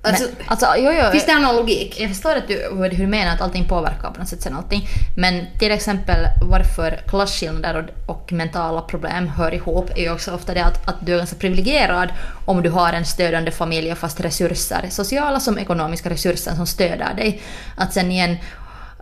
Alltså, 0.08 0.24
men, 0.38 0.48
alltså, 0.48 0.68
jo, 0.78 0.92
jo, 0.92 1.12
finns 1.12 1.26
det 1.26 1.40
någon 1.40 1.56
logik? 1.56 2.00
Jag 2.00 2.10
förstår 2.10 2.36
att 2.36 2.48
du, 2.48 2.54
hur 2.72 2.90
du 2.90 3.08
menar 3.08 3.34
att 3.34 3.42
allting 3.42 3.68
påverkar 3.68 4.12
på 4.12 4.20
något 4.20 4.30
sätt 4.30 4.42
sen 4.42 4.56
allting. 4.56 4.88
Men 5.18 5.46
till 5.60 5.72
exempel 5.72 6.28
varför 6.42 7.00
klasskillnader 7.08 7.94
och, 8.06 8.16
och 8.16 8.32
mentala 8.34 8.82
problem 8.82 9.28
hör 9.28 9.54
ihop 9.54 9.90
är 9.96 10.02
ju 10.02 10.12
också 10.12 10.32
ofta 10.32 10.54
det 10.54 10.66
att, 10.66 10.88
att 10.88 10.96
du 11.06 11.14
är 11.14 11.18
ganska 11.18 11.36
privilegierad 11.36 12.10
om 12.46 12.64
du 12.64 12.70
har 12.70 12.94
en 12.94 13.06
stödjande 13.06 13.52
familj 13.52 13.92
och 13.92 13.98
fast 13.98 14.20
resurser, 14.20 14.86
sociala 14.90 15.40
som 15.40 15.58
ekonomiska 15.58 16.10
resurser 16.10 16.56
som 16.56 16.68
stöder 16.68 17.14
dig. 17.16 17.42
Att 17.76 17.94
sen 17.94 18.12
igen, 18.12 18.38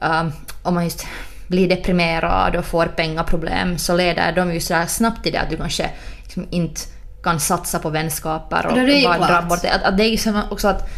um, 0.02 0.34
om 0.64 0.74
man 0.74 0.84
just 0.84 1.08
blir 1.48 1.70
deprimerad 1.70 2.56
och 2.56 2.66
får 2.66 2.86
pengaproblem 2.86 3.78
så 3.78 3.96
leder 3.96 4.32
de 4.32 4.54
ju 4.54 4.60
sådär 4.60 4.86
snabbt 4.86 5.24
till 5.24 5.32
det 5.32 5.40
att 5.40 5.50
du 5.50 5.58
kanske 5.58 5.90
liksom 6.24 6.48
inte 6.50 6.82
kan 7.26 7.40
satsa 7.40 7.80
på 7.80 7.90
vänskaper 7.90 8.66
och 8.68 8.74
det 8.76 8.82
är 8.82 8.98
ju 9.00 9.04
bara 9.08 9.18
klart. 9.18 9.30
dra 9.30 9.42
bort. 9.42 9.66
Att, 9.66 9.84
att 9.84 9.98
det 9.98 10.04
är 10.04 10.10
ju 10.10 10.42
också 10.50 10.68
att 10.68 10.90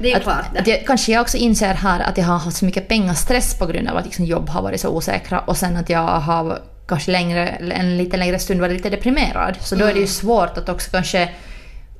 Det 0.00 0.12
är 0.12 0.16
att, 0.16 0.22
klart 0.22 0.58
att 0.58 0.66
jag, 0.66 0.86
kanske 0.86 1.12
jag 1.12 1.20
också 1.22 1.36
inser 1.36 1.74
här 1.74 2.00
att 2.00 2.18
jag 2.18 2.24
har 2.24 2.38
haft 2.38 2.56
så 2.56 2.64
mycket 2.64 2.88
pengastress 2.88 3.58
på 3.58 3.66
grund 3.66 3.88
av 3.88 3.96
att 3.96 4.04
liksom 4.04 4.24
jobb 4.24 4.48
har 4.48 4.62
varit 4.62 4.80
så 4.80 4.88
osäkra 4.88 5.38
och 5.40 5.56
sen 5.56 5.76
att 5.76 5.90
jag 5.90 6.20
har 6.20 6.58
kanske 6.88 7.10
längre, 7.12 7.48
en 7.48 7.96
lite 7.96 8.16
längre 8.16 8.38
stund 8.38 8.60
varit 8.60 8.72
lite 8.76 8.90
deprimerad. 8.90 9.56
Så 9.60 9.74
då 9.74 9.80
är 9.84 9.86
det 9.86 9.92
Mm. 9.92 10.02
ju 10.02 10.06
svårt 10.06 10.58
att 10.58 10.68
också 10.68 10.90
kanske 10.90 11.28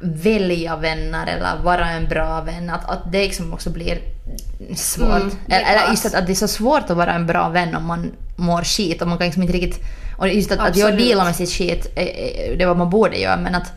välja 0.00 0.76
vänner 0.76 1.26
eller 1.26 1.62
vara 1.62 1.90
en 1.90 2.08
bra 2.08 2.40
vän. 2.40 2.70
Att, 2.70 2.90
att 2.90 3.12
det 3.12 3.22
liksom 3.22 3.52
också 3.52 3.70
blir 3.70 3.98
svårt. 4.76 5.08
Mm, 5.08 5.30
eller 5.48 5.90
just 5.90 6.06
att, 6.06 6.14
att 6.14 6.26
det 6.26 6.32
är 6.32 6.34
så 6.34 6.48
svårt 6.48 6.90
att 6.90 6.96
vara 6.96 7.12
en 7.12 7.26
bra 7.26 7.48
vän 7.48 7.76
om 7.76 7.84
man 7.86 8.12
mår 8.36 8.62
skit 8.64 9.02
och 9.02 9.08
man 9.08 9.18
kan 9.18 9.24
liksom 9.26 9.42
inte 9.42 9.54
riktigt... 9.54 9.84
Och 10.16 10.28
just 10.28 10.52
att, 10.52 10.58
att 10.58 10.76
jag 10.76 10.88
Absolut. 10.88 11.08
dealar 11.08 11.24
med 11.24 11.36
sitt 11.36 11.50
skit, 11.50 11.92
eh, 11.94 12.02
eh, 12.04 12.56
det 12.56 12.62
är 12.62 12.66
vad 12.66 12.76
man 12.76 12.90
borde 12.90 13.18
göra 13.18 13.36
men 13.36 13.54
att 13.54 13.72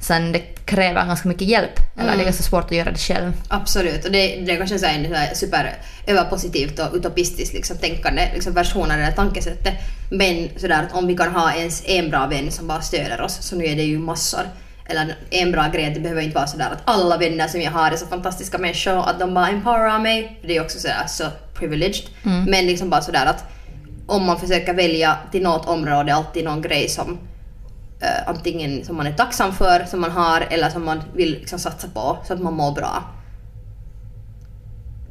sen 0.00 0.32
det 0.32 0.38
kräver 0.66 1.06
ganska 1.06 1.28
mycket 1.28 1.48
hjälp. 1.48 1.78
Eller 1.94 2.04
Mm. 2.04 2.16
det 2.16 2.22
är 2.22 2.24
ganska 2.24 2.42
svårt 2.42 2.64
att 2.64 2.72
göra 2.72 2.90
det 2.90 2.98
själv. 2.98 3.32
Absolut, 3.48 4.04
och 4.04 4.12
det, 4.12 4.36
det 4.46 4.52
är 4.52 4.56
kanske 4.56 4.78
så 4.78 4.86
en 4.86 5.06
super 5.34 5.76
överpositivt 6.06 6.78
och 6.78 6.94
utopistiskt 6.94 7.54
liksom, 7.54 7.76
tänkande 7.76 8.28
liksom, 8.34 8.52
versioner 8.52 8.98
eller 8.98 9.12
tankesättet. 9.12 9.74
Men 10.10 10.48
sådär 10.56 10.82
att 10.82 10.94
om 10.98 11.06
vi 11.06 11.16
kan 11.16 11.34
ha 11.34 11.54
ens 11.54 11.82
en 11.86 12.10
bra 12.10 12.26
vän 12.26 12.50
som 12.50 12.66
bara 12.66 12.80
stöder 12.80 13.20
oss, 13.20 13.38
så 13.40 13.56
nu 13.56 13.64
är 13.64 13.76
det 13.76 13.82
ju 13.82 13.98
massor. 13.98 14.40
Eller 14.86 15.16
en 15.30 15.52
bra 15.52 15.68
grej, 15.68 15.90
det 15.94 16.00
behöver 16.00 16.22
inte 16.22 16.34
vara 16.34 16.46
sådär 16.46 16.70
att 16.72 16.82
alla 16.84 17.16
vänner 17.16 17.48
som 17.48 17.60
jag 17.60 17.70
har 17.70 17.90
är 17.90 17.96
så 17.96 18.06
fantastiska 18.06 18.58
människor 18.58 19.08
att 19.08 19.18
de 19.20 19.34
bara 19.34 19.48
empowerar 19.48 19.98
mig. 19.98 20.38
Det 20.46 20.56
är 20.56 20.60
också 20.60 20.78
sådär 20.78 21.04
så 21.08 21.24
privileged. 21.54 22.04
Men 22.22 22.66
liksom 22.66 22.90
bara 22.90 23.00
sådär 23.02 23.26
att 23.26 23.44
om 24.06 24.26
man 24.26 24.40
försöker 24.40 24.74
välja 24.74 25.18
till 25.32 25.42
något 25.42 25.66
område 25.66 26.14
alltid 26.14 26.44
någon 26.44 26.62
grej 26.62 26.88
som 26.88 27.18
eh, 28.00 28.28
antingen 28.28 28.84
som 28.84 28.96
man 28.96 29.06
är 29.06 29.12
tacksam 29.12 29.52
för, 29.52 29.84
som 29.84 30.00
man 30.00 30.10
har, 30.10 30.40
eller 30.50 30.70
som 30.70 30.84
man 30.84 31.02
vill 31.14 31.30
liksom 31.30 31.58
satsa 31.58 31.88
på 31.88 32.18
så 32.24 32.34
att 32.34 32.40
man 32.40 32.54
mår 32.54 32.72
bra. 32.72 33.02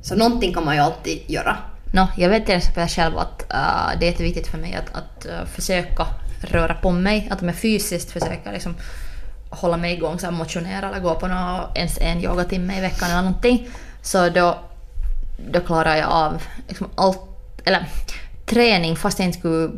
Så 0.02 0.16
någonting 0.16 0.54
kan 0.54 0.66
man 0.66 0.76
ju 0.76 0.82
alltid 0.82 1.22
göra. 1.28 1.58
No, 1.94 2.08
jag 2.18 2.30
vet 2.30 2.46
till 2.46 2.56
exempel 2.56 2.88
själv 2.88 3.18
att 3.18 3.46
uh, 3.54 4.00
det 4.00 4.06
är 4.06 4.12
jätteviktigt 4.12 4.48
för 4.48 4.58
mig 4.58 4.76
att, 4.76 4.96
att 4.96 5.26
uh, 5.26 5.46
försöka 5.46 6.08
röra 6.42 6.74
på 6.74 6.92
mig, 6.92 7.28
att 7.32 7.42
om 7.42 7.48
jag 7.48 7.58
fysiskt 7.58 8.12
försöker 8.12 8.52
liksom 8.52 8.76
hålla 9.50 9.78
mig 9.78 9.94
igång, 9.94 10.20
så 10.20 10.26
här 10.26 10.34
motionera 10.34 10.90
eller 10.90 11.00
gå 11.00 11.16
på 11.16 11.28
någon, 11.28 11.62
ens 11.76 11.98
en 11.98 12.24
yogatimme 12.24 12.78
i 12.78 12.82
veckan 12.82 13.10
eller 13.12 13.22
någonting, 13.22 13.70
så 14.02 14.30
då, 14.30 14.58
då 15.52 15.60
klarar 15.60 15.96
jag 15.96 16.10
av 16.10 16.42
liksom 16.68 16.90
allt, 16.96 17.22
eller 17.66 17.88
träning 18.46 18.96
fast 18.96 19.18
det 19.18 19.24
inte 19.24 19.40
skulle, 19.40 19.72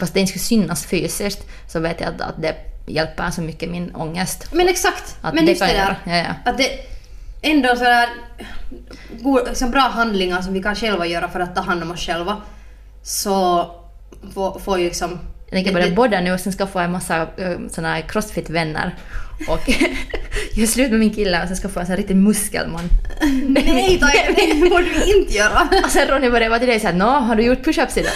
fast 0.00 0.14
det 0.14 0.20
inte 0.20 0.30
skulle 0.30 0.42
synas 0.42 0.86
fysiskt, 0.86 1.46
så 1.68 1.80
vet 1.80 2.00
jag 2.00 2.14
att, 2.14 2.20
att 2.20 2.42
det 2.42 2.56
hjälper 2.86 3.30
så 3.30 3.40
mycket 3.40 3.70
min 3.70 3.94
ångest. 3.94 4.48
Men 4.52 4.68
exakt! 4.68 5.16
Att 5.20 5.34
men 5.34 5.44
det 5.44 5.50
just 5.50 5.60
det 5.60 5.66
där. 5.66 5.98
Ja, 6.04 6.16
ja. 6.16 6.50
Att 6.50 6.58
det 6.58 6.70
ändå 7.42 7.76
sådär 7.76 8.08
god, 9.22 9.48
liksom 9.48 9.70
bra 9.70 9.80
handlingar 9.80 10.42
som 10.42 10.52
vi 10.52 10.62
kan 10.62 10.74
själva 10.74 11.06
göra 11.06 11.28
för 11.28 11.40
att 11.40 11.54
ta 11.54 11.60
hand 11.60 11.82
om 11.82 11.90
oss 11.90 12.00
själva. 12.00 12.36
Så 13.02 13.70
får, 14.34 14.58
får 14.58 14.78
ju 14.78 14.84
liksom... 14.84 15.18
Jag 15.46 15.56
tänker 15.56 15.72
börja 15.72 15.94
bodda 15.94 16.20
nu 16.20 16.32
och 16.32 16.40
sen 16.40 16.52
skaffa 16.52 16.82
en 16.82 16.92
massa 16.92 17.22
uh, 17.22 17.68
såna 17.70 17.94
här 17.94 18.00
crossfit-vänner. 18.00 18.94
Och 19.48 19.68
göra 20.54 20.66
slut 20.66 20.90
med 20.90 21.00
min 21.00 21.14
kille 21.14 21.42
och 21.42 21.48
sen 21.48 21.56
skaffa 21.56 21.80
en 21.80 21.86
sån 21.86 21.90
här 21.90 21.96
riktig 21.96 22.16
muskelman. 22.16 22.88
Nej, 23.48 23.98
Taja, 24.00 24.22
det 24.36 24.70
borde 24.70 24.84
du 24.84 25.18
inte 25.18 25.32
göra! 25.32 25.68
Och 25.84 25.90
sen 25.90 26.08
Ronny 26.08 26.30
började 26.30 26.48
vara 26.48 26.58
till 26.58 26.68
dig 26.68 26.80
såhär, 26.80 26.94
nå, 26.94 27.08
har 27.08 27.36
du 27.36 27.42
gjort 27.42 27.66
push-ups 27.66 27.98
idag? 27.98 28.12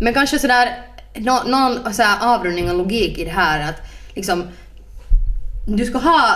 Men 0.00 0.14
kanske 0.14 0.38
sådär, 0.38 0.68
nå, 1.14 1.42
någon 1.46 1.94
så 1.94 2.02
här 2.02 2.34
avrundning 2.34 2.70
och 2.70 2.76
logik 2.76 3.18
i 3.18 3.24
det 3.24 3.30
här 3.30 3.70
att 3.70 3.82
liksom, 4.14 4.44
du 5.66 5.84
ska 5.84 5.98
ha, 5.98 6.34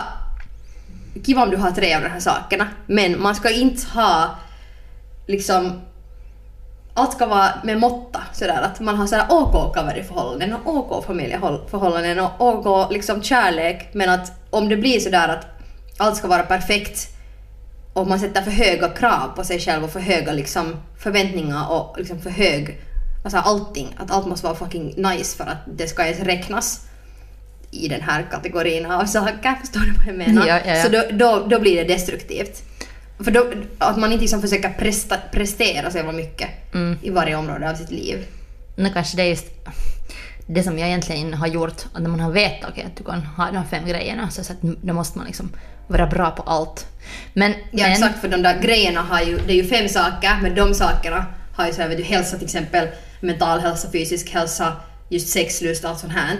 kiva 1.26 1.42
om 1.42 1.50
du 1.50 1.56
har 1.56 1.70
tre 1.70 1.94
av 1.94 2.02
de 2.02 2.08
här 2.08 2.20
sakerna, 2.20 2.68
men 2.86 3.22
man 3.22 3.34
ska 3.34 3.50
inte 3.50 3.86
ha 3.86 4.38
liksom 5.26 5.80
allt 6.94 7.12
ska 7.12 7.26
vara 7.26 7.50
med 7.64 7.78
måtta 7.78 8.20
sådär 8.32 8.62
att 8.62 8.80
man 8.80 8.96
har 8.96 9.06
sådär 9.06 9.26
OK 9.28 9.74
kaveriförhållanden 9.74 10.52
och 10.52 10.76
OK 10.76 11.06
familjeförhållanden 11.06 12.20
och 12.20 12.40
OK 12.40 12.92
liksom 12.92 13.22
kärlek 13.22 13.88
men 13.92 14.10
att 14.10 14.32
om 14.50 14.68
det 14.68 14.76
blir 14.76 15.00
sådär 15.00 15.28
att 15.28 15.46
allt 15.98 16.16
ska 16.16 16.28
vara 16.28 16.42
perfekt 16.42 17.08
och 17.92 18.06
man 18.06 18.18
sätter 18.20 18.42
för 18.42 18.50
höga 18.50 18.88
krav 18.88 19.28
på 19.36 19.44
sig 19.44 19.60
själv 19.60 19.84
och 19.84 19.90
för 19.90 20.00
höga 20.00 20.32
liksom 20.32 20.76
förväntningar 20.98 21.70
och 21.70 21.98
liksom 21.98 22.20
för 22.20 22.30
hög, 22.30 22.80
alltså 23.24 23.38
allting, 23.38 23.88
att 23.98 24.10
allt 24.10 24.26
måste 24.26 24.46
vara 24.46 24.56
fucking 24.56 24.94
nice 24.96 25.36
för 25.36 25.44
att 25.44 25.58
det 25.76 25.88
ska 25.88 26.04
ens 26.04 26.20
räknas 26.20 26.80
i 27.70 27.88
den 27.88 28.00
här 28.00 28.26
kategorin 28.30 28.86
av 28.86 29.04
saker, 29.04 29.54
förstår 29.60 29.80
du 29.80 29.92
vad 29.92 30.06
jag 30.06 30.16
menar? 30.16 30.46
Ja, 30.46 30.60
ja, 30.64 30.76
ja. 30.76 30.82
Så 30.82 30.88
då, 30.88 31.02
då, 31.10 31.46
då 31.48 31.60
blir 31.60 31.76
det 31.76 31.94
destruktivt. 31.94 32.62
För 33.24 33.30
då, 33.30 33.52
att 33.78 33.96
man 33.98 34.12
inte 34.12 34.22
liksom 34.22 34.40
försöker 34.40 34.68
presta, 34.68 35.16
prestera 35.32 35.90
så 35.90 35.96
jävla 35.96 36.12
mycket 36.12 36.48
Mm. 36.74 36.98
i 37.02 37.10
varje 37.10 37.36
område 37.36 37.70
av 37.70 37.74
sitt 37.74 37.90
liv. 37.90 38.26
Nu 38.76 38.90
kanske 38.90 39.16
det 39.16 39.22
är 39.22 39.26
just 39.26 39.46
det 40.46 40.62
som 40.62 40.78
jag 40.78 40.88
egentligen 40.88 41.34
har 41.34 41.46
gjort, 41.46 41.84
att 41.92 42.02
när 42.02 42.10
man 42.10 42.20
har 42.20 42.30
vetat 42.30 42.70
okej, 42.70 42.84
att 42.84 42.96
du 42.96 43.04
kan 43.04 43.20
ha 43.22 43.46
de 43.46 43.56
här 43.56 43.64
fem 43.70 43.86
grejerna, 43.86 44.30
så, 44.30 44.44
så 44.44 44.52
att 44.52 44.62
då 44.62 44.94
måste 44.94 45.18
man 45.18 45.26
liksom 45.26 45.52
vara 45.86 46.06
bra 46.06 46.30
på 46.30 46.42
allt. 46.42 46.86
Men, 47.34 47.52
Ja 47.52 47.82
men 47.82 47.92
exakt, 47.92 48.20
för 48.20 48.28
de 48.28 48.42
där 48.42 48.60
grejerna 48.62 49.00
har 49.00 49.20
ju, 49.20 49.38
det 49.46 49.52
är 49.52 49.56
ju 49.56 49.64
fem 49.64 49.88
saker, 49.88 50.38
men 50.42 50.54
de 50.54 50.74
sakerna 50.74 51.26
har 51.56 51.66
ju 51.66 51.72
så 51.72 51.82
här, 51.82 51.88
vet 51.88 51.98
du, 51.98 52.04
hälsa 52.04 52.36
till 52.36 52.44
exempel, 52.44 52.88
mental 53.20 53.60
hälsa, 53.60 53.90
fysisk 53.92 54.30
hälsa, 54.30 54.72
just 55.08 55.28
sexlust 55.28 55.84
och 55.84 55.90
allt 55.90 55.98
sånt 55.98 56.12
här. 56.12 56.36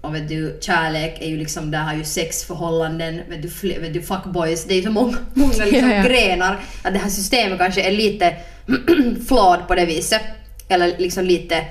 Och 0.00 0.14
vet 0.14 0.28
du, 0.28 0.58
kärlek 0.60 1.18
är 1.20 1.28
ju 1.28 1.36
liksom, 1.36 1.70
där 1.70 1.78
har 1.78 1.94
ju 1.94 2.04
sex, 2.04 2.44
förhållanden, 2.44 3.22
vet 3.28 3.42
du, 3.42 3.78
vet 3.80 3.94
du 3.94 4.02
fuckboys, 4.02 4.64
det 4.64 4.74
är 4.74 4.76
ju 4.76 4.82
så 4.82 4.90
många, 5.00 5.16
många 5.34 5.52
liksom 5.64 5.90
Ja, 5.90 5.96
ja. 5.96 6.02
grenar. 6.02 6.60
Att 6.82 6.92
det 6.92 6.98
här 6.98 7.10
systemet 7.10 7.58
kanske 7.58 7.82
är 7.82 7.92
lite 7.92 8.36
flawed 9.28 9.66
på 9.68 9.74
det 9.74 9.86
viset. 9.86 10.22
Eller 10.68 10.98
liksom 10.98 11.24
lite, 11.24 11.64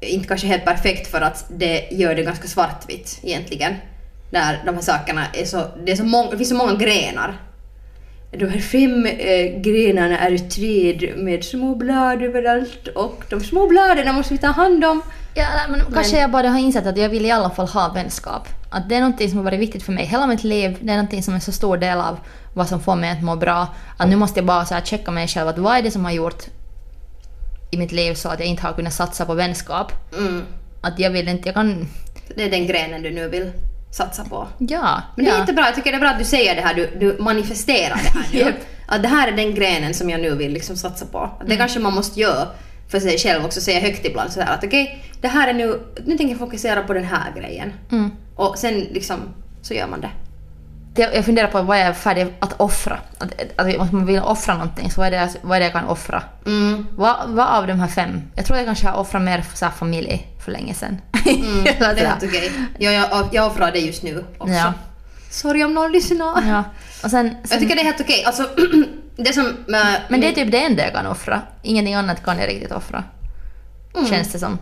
inte 0.00 0.28
kanske 0.28 0.46
helt 0.46 0.64
perfekt 0.64 1.10
för 1.10 1.20
att 1.20 1.46
det 1.48 1.88
gör 1.90 2.14
det 2.14 2.22
ganska 2.22 2.48
svartvitt 2.48 3.20
egentligen. 3.22 3.74
Där 4.30 4.62
de 4.66 4.74
här 4.74 4.82
sakerna 4.82 5.26
är 5.32 5.44
så, 5.44 5.64
det, 5.84 5.92
är 5.92 5.96
så 5.96 6.04
många, 6.04 6.30
det 6.30 6.36
finns 6.36 6.48
så 6.48 6.54
många 6.54 6.74
grenar. 6.74 7.36
De 8.32 8.48
här 8.48 8.60
fem 8.60 9.06
eh, 9.06 9.60
grenarna 9.60 10.18
är 10.18 10.34
ett 10.34 10.50
träd 10.50 11.12
med 11.16 11.44
små 11.44 11.74
blad 11.74 12.22
överallt 12.22 12.88
och 12.88 13.24
de 13.30 13.40
små 13.40 13.66
bladen 13.66 14.14
måste 14.14 14.34
vi 14.34 14.38
ta 14.38 14.46
hand 14.46 14.84
om. 14.84 15.02
Ja, 15.34 15.46
men 15.68 15.80
kanske 15.94 16.20
jag 16.20 16.30
bara 16.30 16.48
har 16.48 16.58
insett 16.58 16.86
att 16.86 16.98
jag 16.98 17.08
vill 17.08 17.26
i 17.26 17.30
alla 17.30 17.50
fall 17.50 17.66
ha 17.66 17.92
vänskap. 17.94 18.48
Att 18.70 18.88
det 18.88 18.94
är 18.94 19.00
någonting 19.00 19.28
som 19.28 19.38
har 19.38 19.44
varit 19.44 19.60
viktigt 19.60 19.82
för 19.82 19.92
mig 19.92 20.04
hela 20.04 20.26
mitt 20.26 20.44
liv. 20.44 20.78
Det 20.80 20.92
är 20.92 20.96
någonting 20.96 21.22
som 21.22 21.34
är 21.34 21.40
så 21.40 21.52
stor 21.52 21.76
del 21.76 21.98
av 21.98 22.18
vad 22.54 22.68
som 22.68 22.80
får 22.80 22.96
mig 22.96 23.10
att 23.10 23.22
må 23.22 23.36
bra. 23.36 23.68
Att 23.96 24.08
nu 24.08 24.16
måste 24.16 24.38
jag 24.38 24.46
bara 24.46 24.64
så 24.64 24.74
här 24.74 24.80
checka 24.80 25.10
mig 25.10 25.28
själv 25.28 25.48
att 25.48 25.58
vad 25.58 25.76
är 25.76 25.82
det 25.82 25.90
som 25.90 26.04
har 26.04 26.12
gjort 26.12 26.44
i 27.70 27.76
mitt 27.76 27.92
liv 27.92 28.14
så 28.14 28.28
att 28.28 28.38
jag 28.38 28.48
inte 28.48 28.62
har 28.62 28.72
kunnat 28.72 28.92
satsa 28.92 29.26
på 29.26 29.34
vänskap. 29.34 29.92
Mm. 30.18 30.42
Att 30.80 30.98
jag 30.98 31.10
vill 31.10 31.28
inte, 31.28 31.48
jag 31.48 31.54
kan... 31.54 31.88
Det 32.36 32.44
är 32.44 32.50
den 32.50 32.66
grenen 32.66 33.02
du 33.02 33.10
nu 33.10 33.28
vill 33.28 33.52
satsa 33.90 34.24
på. 34.24 34.48
Ja. 34.58 35.02
Men 35.16 35.24
det 35.24 35.30
är 35.30 35.34
ja. 35.34 35.40
jättebra, 35.40 35.64
jag 35.64 35.74
tycker 35.74 35.90
det 35.92 35.96
är 35.96 36.00
bra 36.00 36.10
att 36.10 36.18
du 36.18 36.24
säger 36.24 36.54
det 36.54 36.62
här, 36.62 36.74
du, 36.74 36.90
du 37.00 37.22
manifesterar 37.22 38.00
det 38.02 38.18
här 38.18 38.26
nu. 38.32 38.38
Japp. 38.38 38.54
Att 38.86 39.02
det 39.02 39.08
här 39.08 39.28
är 39.28 39.32
den 39.32 39.54
grenen 39.54 39.94
som 39.94 40.10
jag 40.10 40.20
nu 40.20 40.34
vill 40.34 40.52
liksom 40.52 40.76
satsa 40.76 41.06
på. 41.06 41.18
Att 41.18 41.48
det 41.48 41.56
kanske 41.56 41.80
man 41.80 41.94
måste 41.94 42.20
göra 42.20 42.48
för 42.90 43.00
sig 43.00 43.18
själv 43.18 43.44
också, 43.44 43.60
säga 43.60 43.80
högt 43.80 44.06
ibland 44.06 44.32
sådär 44.32 44.46
att 44.46 44.64
okej, 44.64 45.04
det 45.20 45.28
här 45.28 45.48
är 45.48 45.52
nu, 45.52 45.80
nu 46.04 46.16
tänker 46.16 46.28
jag 46.28 46.38
fokusera 46.38 46.82
på 46.82 46.92
den 46.92 47.04
här 47.04 47.32
grejen. 47.36 47.72
Mm. 47.90 48.10
Och 48.36 48.58
sen 48.58 48.80
liksom, 48.80 49.16
så 49.62 49.74
gör 49.74 49.86
man 49.86 50.00
det. 50.00 50.10
Jag, 50.94 51.14
jag 51.14 51.24
funderar 51.24 51.48
på 51.48 51.62
vad 51.62 51.78
jag 51.78 51.86
är 51.86 51.92
färdig 51.92 52.26
att 52.40 52.60
offra. 52.60 52.98
Att, 53.18 53.34
att 53.56 53.76
om 53.76 53.88
man 53.92 54.06
vill 54.06 54.20
offra 54.20 54.54
någonting, 54.54 54.90
så 54.90 55.00
vad 55.00 55.06
är 55.06 55.10
det, 55.10 55.30
vad 55.42 55.56
är 55.56 55.60
det 55.60 55.66
jag 55.66 55.72
kan 55.72 55.84
offra? 55.84 56.22
Mm. 56.46 56.86
Vad, 56.96 57.16
vad 57.28 57.46
av 57.46 57.66
de 57.66 57.80
här 57.80 57.88
fem? 57.88 58.22
Jag 58.34 58.44
tror 58.46 58.58
jag 58.58 58.66
kanske 58.66 58.88
har 58.88 59.00
offrat 59.00 59.22
mer 59.22 59.40
för 59.40 59.56
så 59.56 59.64
här 59.64 59.72
familj 59.72 60.26
för 60.40 60.52
länge 60.52 60.74
sedan. 60.74 61.00
Mm, 61.26 61.64
det 61.64 61.70
är 61.80 62.06
helt 62.06 62.22
okej. 62.24 62.52
Jag, 62.78 62.94
jag, 62.94 63.28
jag 63.32 63.46
offrar 63.46 63.72
det 63.72 63.78
just 63.78 64.02
nu 64.02 64.24
också. 64.38 64.52
Ja. 64.54 64.72
Sorry 65.30 65.64
om 65.64 65.74
någon 65.74 65.92
lyssnar. 65.92 66.42
ja. 66.48 66.64
Och 67.04 67.10
sen, 67.10 67.28
sen, 67.30 67.36
Jag 67.50 67.60
tycker 67.60 67.74
det 67.74 67.80
är 67.80 67.84
helt 67.84 68.00
okej. 68.00 68.24
Alltså, 68.24 68.48
det 69.16 69.32
som... 69.32 69.46
äh, 69.46 69.80
men 70.08 70.20
det 70.20 70.28
är 70.28 70.32
typ 70.32 70.50
det 70.52 70.64
enda 70.64 70.82
jag 70.84 70.92
kan 70.92 71.06
offra. 71.06 71.40
Ingenting 71.62 71.94
annat 71.94 72.24
kan 72.24 72.38
jag 72.38 72.48
riktigt 72.48 72.72
offra. 72.72 73.04
Mm. 73.96 74.06
Känns 74.10 74.32
det 74.32 74.38
som. 74.38 74.58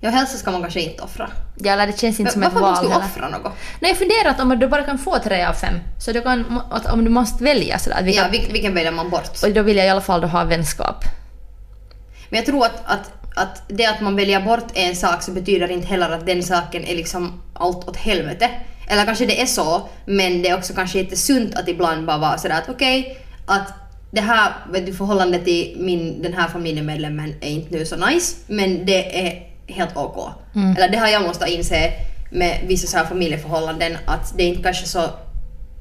Ja, 0.00 0.10
helst 0.10 0.38
ska 0.38 0.50
man 0.50 0.60
kanske 0.62 0.80
inte 0.80 1.02
offra. 1.02 1.30
Ja, 1.58 1.72
eller 1.72 1.86
det 1.86 1.98
känns 1.98 2.20
inte 2.20 2.32
som 2.32 2.40
Men 2.40 2.48
ett 2.48 2.54
varför 2.54 2.66
val 2.66 2.72
måste 2.72 2.86
du 2.86 2.92
heller. 2.92 3.06
offra 3.06 3.28
något? 3.28 3.52
Nej, 3.80 3.90
jag 3.90 3.98
funderar 3.98 4.30
att 4.30 4.40
om 4.40 4.58
du 4.58 4.68
bara 4.68 4.82
kan 4.82 4.98
få 4.98 5.18
tre 5.18 5.44
av 5.44 5.52
fem, 5.52 5.74
så 6.00 6.12
du 6.12 6.22
kan, 6.22 6.60
om 6.92 7.04
du 7.04 7.10
måste 7.10 7.44
välja 7.44 7.78
sådär, 7.78 8.02
vilka, 8.02 8.20
Ja, 8.20 8.28
vil- 8.28 8.52
vilken 8.52 8.74
väljer 8.74 8.92
man 8.92 9.10
bort? 9.10 9.30
och 9.44 9.50
då 9.50 9.62
vill 9.62 9.76
jag 9.76 9.86
i 9.86 9.88
alla 9.88 10.00
fall 10.00 10.24
ha 10.24 10.44
vänskap. 10.44 11.04
Men 12.30 12.36
jag 12.36 12.46
tror 12.46 12.64
att, 12.64 12.82
att, 12.84 13.10
att 13.36 13.62
det 13.68 13.86
att 13.86 14.00
man 14.00 14.16
väljer 14.16 14.40
bort 14.40 14.66
en 14.74 14.96
sak 14.96 15.22
så 15.22 15.30
betyder 15.30 15.70
inte 15.70 15.86
heller 15.86 16.10
att 16.10 16.26
den 16.26 16.42
saken 16.42 16.84
är 16.84 16.94
liksom 16.94 17.42
allt 17.54 17.88
åt 17.88 17.96
helvete. 17.96 18.50
Eller 18.88 19.04
kanske 19.04 19.26
det 19.26 19.40
är 19.40 19.46
så, 19.46 19.88
men 20.04 20.42
det 20.42 20.48
är 20.48 20.56
också 20.56 20.74
kanske 20.74 20.98
inte 20.98 21.16
sunt 21.16 21.54
att 21.54 21.68
ibland 21.68 22.06
bara 22.06 22.18
vara 22.18 22.38
sådär 22.38 22.58
att 22.58 22.68
okej, 22.68 23.18
att 23.46 23.72
det 24.10 24.20
här 24.20 24.52
vet 24.72 24.86
du, 24.86 24.94
förhållandet 24.94 25.44
till 25.44 25.76
min, 25.78 26.22
den 26.22 26.32
här 26.32 26.48
familjemedlemmen 26.48 27.34
är 27.40 27.50
inte 27.50 27.74
nu 27.74 27.86
så 27.86 27.96
nice, 27.96 28.36
men 28.46 28.86
det 28.86 29.26
är 29.26 29.42
helt 29.66 29.96
OK. 29.96 30.32
Eller 30.76 30.88
det 30.88 30.98
har 30.98 31.08
jag 31.08 31.22
måste 31.22 31.52
inse 31.52 31.92
med 32.30 32.60
vissa 32.66 32.86
så 32.86 32.96
här 32.96 33.04
familjeförhållanden 33.04 33.96
att 34.06 34.36
det 34.36 34.42
är 34.42 34.48
inte 34.48 34.62
kanske 34.62 34.86
så 34.86 35.00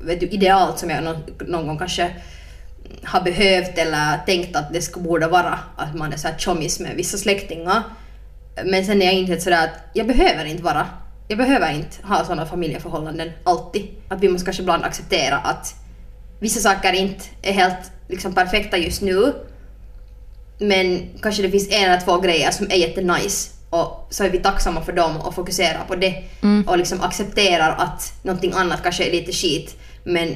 vet 0.01 0.19
du, 0.19 0.27
idealt 0.27 0.79
som 0.79 0.89
jag 0.89 1.03
någon, 1.03 1.17
någon 1.47 1.67
gång 1.67 1.77
kanske 1.77 2.11
har 3.03 3.21
behövt 3.21 3.77
eller 3.77 4.17
tänkt 4.25 4.55
att 4.55 4.73
det 4.73 4.81
ska 4.81 4.99
borde 4.99 5.27
vara 5.27 5.59
att 5.75 5.95
man 5.95 6.13
är 6.13 6.17
så 6.17 6.27
här 6.27 6.37
tjommis 6.37 6.79
med 6.79 6.95
vissa 6.95 7.17
släktingar. 7.17 7.83
Men 8.65 8.85
sen 8.85 9.01
är 9.01 9.05
jag 9.05 9.13
insett 9.13 9.43
sådär 9.43 9.63
att 9.63 9.79
jag 9.93 10.07
behöver 10.07 10.45
inte 10.45 10.63
vara, 10.63 10.87
jag 11.27 11.37
behöver 11.37 11.73
inte 11.73 11.97
ha 12.07 12.25
sådana 12.25 12.45
familjeförhållanden 12.45 13.31
alltid. 13.43 13.87
Att 14.09 14.19
vi 14.19 14.29
måste 14.29 14.45
kanske 14.45 14.63
ibland 14.63 14.83
acceptera 14.83 15.37
att 15.37 15.75
vissa 16.39 16.59
saker 16.59 16.93
inte 16.93 17.25
är 17.41 17.53
helt 17.53 17.91
liksom 18.07 18.33
perfekta 18.33 18.77
just 18.77 19.01
nu. 19.01 19.33
Men 20.59 21.09
kanske 21.21 21.41
det 21.41 21.51
finns 21.51 21.71
en 21.71 21.83
eller 21.83 22.01
två 22.01 22.19
grejer 22.19 22.51
som 22.51 22.65
är 22.69 22.75
jättenice 22.75 23.51
och 23.69 24.07
så 24.09 24.23
är 24.23 24.29
vi 24.29 24.37
tacksamma 24.37 24.81
för 24.81 24.91
dem 24.91 25.17
och 25.17 25.35
fokuserar 25.35 25.83
på 25.87 25.95
det 25.95 26.23
och 26.67 26.77
liksom 26.77 27.01
accepterar 27.01 27.75
att 27.77 28.13
någonting 28.23 28.53
annat 28.55 28.83
kanske 28.83 29.03
är 29.03 29.11
lite 29.11 29.31
skit 29.31 29.75
men 30.03 30.35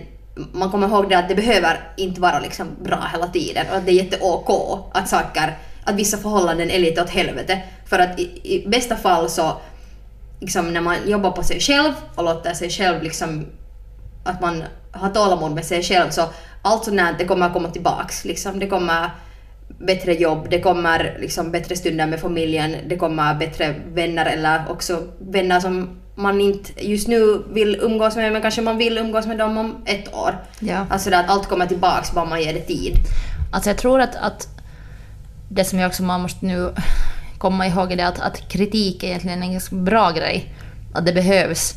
man 0.51 0.71
kommer 0.71 0.87
ihåg 0.87 1.09
det 1.09 1.17
att 1.17 1.29
det 1.29 1.35
behöver 1.35 1.93
inte 1.97 2.21
vara 2.21 2.39
liksom 2.39 2.67
bra 2.83 3.07
hela 3.11 3.27
tiden 3.27 3.65
och 3.69 3.77
att 3.77 3.85
det 3.85 3.91
är 3.91 4.03
jätte-OK 4.03 4.49
att 4.93 5.09
saker, 5.09 5.57
att 5.83 5.95
vissa 5.95 6.17
förhållanden 6.17 6.71
är 6.71 6.79
lite 6.79 7.01
åt 7.01 7.09
helvete 7.09 7.61
för 7.85 7.99
att 7.99 8.19
i, 8.19 8.39
i 8.43 8.67
bästa 8.67 8.95
fall 8.95 9.29
så 9.29 9.57
liksom 10.39 10.73
när 10.73 10.81
man 10.81 10.95
jobbar 11.05 11.31
på 11.31 11.43
sig 11.43 11.59
själv 11.59 11.93
och 12.15 12.23
låter 12.23 12.53
sig 12.53 12.69
själv 12.69 13.03
liksom 13.03 13.45
att 14.23 14.41
man 14.41 14.63
har 14.91 15.09
tålamod 15.09 15.51
med 15.51 15.65
sig 15.65 15.83
själv 15.83 16.09
så 16.09 16.21
allt 16.61 16.85
sånt 16.85 17.01
det 17.17 17.25
kommer 17.25 17.49
komma 17.49 17.69
tillbaks. 17.69 18.25
Liksom. 18.25 18.59
Det 18.59 18.67
kommer 18.67 19.09
bättre 19.79 20.13
jobb, 20.13 20.47
det 20.49 20.59
kommer 20.59 21.17
liksom 21.19 21.51
bättre 21.51 21.75
stunder 21.75 22.07
med 22.07 22.19
familjen, 22.19 22.75
det 22.87 22.97
kommer 22.97 23.35
bättre 23.35 23.75
vänner 23.87 24.25
eller 24.25 24.63
också 24.69 25.07
vänner 25.19 25.59
som 25.59 25.99
man 26.19 26.41
inte 26.41 26.87
just 26.87 27.07
nu 27.07 27.43
vill 27.53 27.75
umgås 27.81 28.15
med 28.15 28.31
men 28.33 28.41
kanske 28.41 28.61
man 28.61 28.77
vill 28.77 28.97
umgås 28.97 29.25
med 29.27 29.37
dem 29.37 29.57
om 29.57 29.75
ett 29.85 30.13
år. 30.13 30.35
Ja. 30.59 30.85
Alltså 30.89 31.13
att 31.13 31.29
allt 31.29 31.47
kommer 31.47 31.65
tillbaks 31.65 32.11
bara 32.11 32.25
man 32.25 32.41
ger 32.41 32.53
det 32.53 32.61
tid. 32.61 32.93
Alltså 33.51 33.69
jag 33.69 33.77
tror 33.77 34.01
att, 34.01 34.15
att 34.15 34.47
det 35.49 35.65
som 35.65 35.79
jag 35.79 35.87
också 35.87 36.03
man 36.03 36.21
måste 36.21 36.45
nu 36.45 36.73
komma 37.37 37.67
ihåg 37.67 37.91
är 37.91 37.95
det 37.95 38.07
att, 38.07 38.19
att 38.19 38.49
kritik 38.49 39.03
är 39.03 39.07
egentligen 39.07 39.43
en 39.43 39.51
ganska 39.51 39.75
bra 39.75 40.11
grej. 40.11 40.53
Att 40.93 41.05
det 41.05 41.13
behövs. 41.13 41.73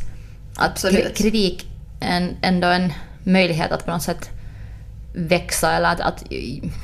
Att 0.57 0.71
Absolut. 0.71 1.05
kri- 1.05 1.23
kritik 1.23 1.67
är 2.01 2.17
en, 2.17 2.37
ändå 2.43 2.69
en 2.69 2.93
möjlighet 3.25 3.73
att 3.73 3.85
på 3.85 3.91
något 3.91 4.03
sätt 4.03 4.31
växa 5.15 5.73
eller 5.73 5.89
att, 5.89 6.01
att 6.01 6.25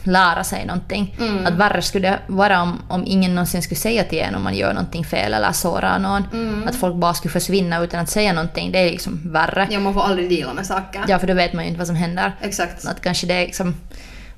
lära 0.05 0.45
sig 0.45 0.67
någonting. 0.67 1.17
Mm. 1.21 1.47
Att 1.47 1.53
värre 1.55 1.83
skulle 1.83 2.09
det 2.09 2.19
vara 2.27 2.63
om, 2.63 2.83
om 2.89 3.05
ingen 3.07 3.35
någonsin 3.35 3.63
skulle 3.63 3.79
säga 3.79 4.05
till 4.05 4.19
en 4.19 4.35
om 4.35 4.43
man 4.43 4.55
gör 4.55 4.73
någonting 4.73 5.05
fel 5.05 5.35
eller 5.35 5.53
sårar 5.53 5.99
någon. 5.99 6.25
Mm. 6.33 6.69
Att 6.69 6.77
folk 6.77 6.95
bara 6.97 7.15
skulle 7.15 7.33
försvinna 7.33 7.83
utan 7.83 8.01
att 8.01 8.11
säga 8.11 8.33
någonting. 8.33 8.73
Det 8.73 8.79
är 8.79 8.91
liksom 8.91 9.21
värre. 9.33 9.67
Ja, 9.71 9.81
man 9.81 9.95
får 9.95 10.03
aldrig 10.03 10.31
deala 10.31 10.53
med 10.55 10.67
saker. 10.67 11.05
Ja, 11.09 11.19
för 11.19 11.27
då 11.27 11.35
vet 11.35 11.53
man 11.53 11.65
ju 11.65 11.69
inte 11.69 11.79
vad 11.79 11.87
som 11.87 11.97
händer. 11.97 12.33
Exakt. 12.41 12.85
Att 12.87 13.01
kanske 13.03 13.27
det 13.27 13.35
är 13.35 13.47
liksom 13.47 13.75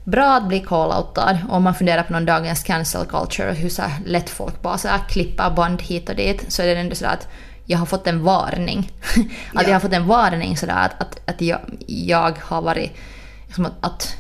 bra 0.05 0.35
att 0.37 0.49
bli 0.49 0.61
call-outad 0.61 1.39
om 1.51 1.63
man 1.63 1.75
funderar 1.75 2.03
på 2.03 2.13
någon 2.13 2.25
dagens 2.27 2.63
cancel 2.63 3.07
culture, 3.07 3.53
hur 3.53 3.69
så 3.69 3.83
lätt 4.07 4.31
folk 4.31 4.63
bara 4.63 4.79
så 4.79 4.89
här 4.89 5.01
klipper 5.09 5.51
band 5.51 5.83
hit 5.83 6.09
och 6.09 6.17
dit, 6.17 6.45
så 6.53 6.63
är 6.63 6.67
det 6.67 6.81
ändå 6.81 6.95
sådär 6.95 7.13
att 7.13 7.29
jag 7.65 7.79
har 7.79 7.87
fått 7.87 8.07
en 8.07 8.23
varning. 8.23 8.93
att 9.55 9.63
Ja. 9.63 9.63
jag 9.63 9.73
har 9.73 9.81
fått 9.81 9.93
en 9.93 10.07
varning 10.07 10.57
sådär 10.57 10.75
att, 10.77 11.01
att, 11.01 11.21
att 11.31 11.41
jag, 11.41 11.59
jag 11.87 12.39
har 12.41 12.63
varit 12.63 12.93
liksom 13.51 13.67
att, 13.67 13.73
att 13.81 14.17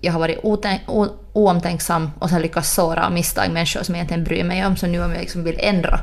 jag 0.00 0.12
har 0.12 0.20
varit 0.20 0.38
otänk, 0.42 0.80
o, 0.86 1.06
oomtänksam 1.32 2.10
och 2.18 2.30
sen 2.30 2.42
lyckats 2.42 2.72
såra 2.74 3.06
av 3.06 3.12
misstag 3.12 3.50
människor 3.52 3.82
som 3.82 3.94
jag 3.94 3.98
egentligen 3.98 4.24
bryr 4.24 4.44
mig 4.44 4.66
om, 4.66 4.76
så 4.76 4.86
nu 4.86 5.04
om 5.04 5.10
jag 5.12 5.20
liksom 5.20 5.44
vill 5.44 5.58
ändra 5.60 5.98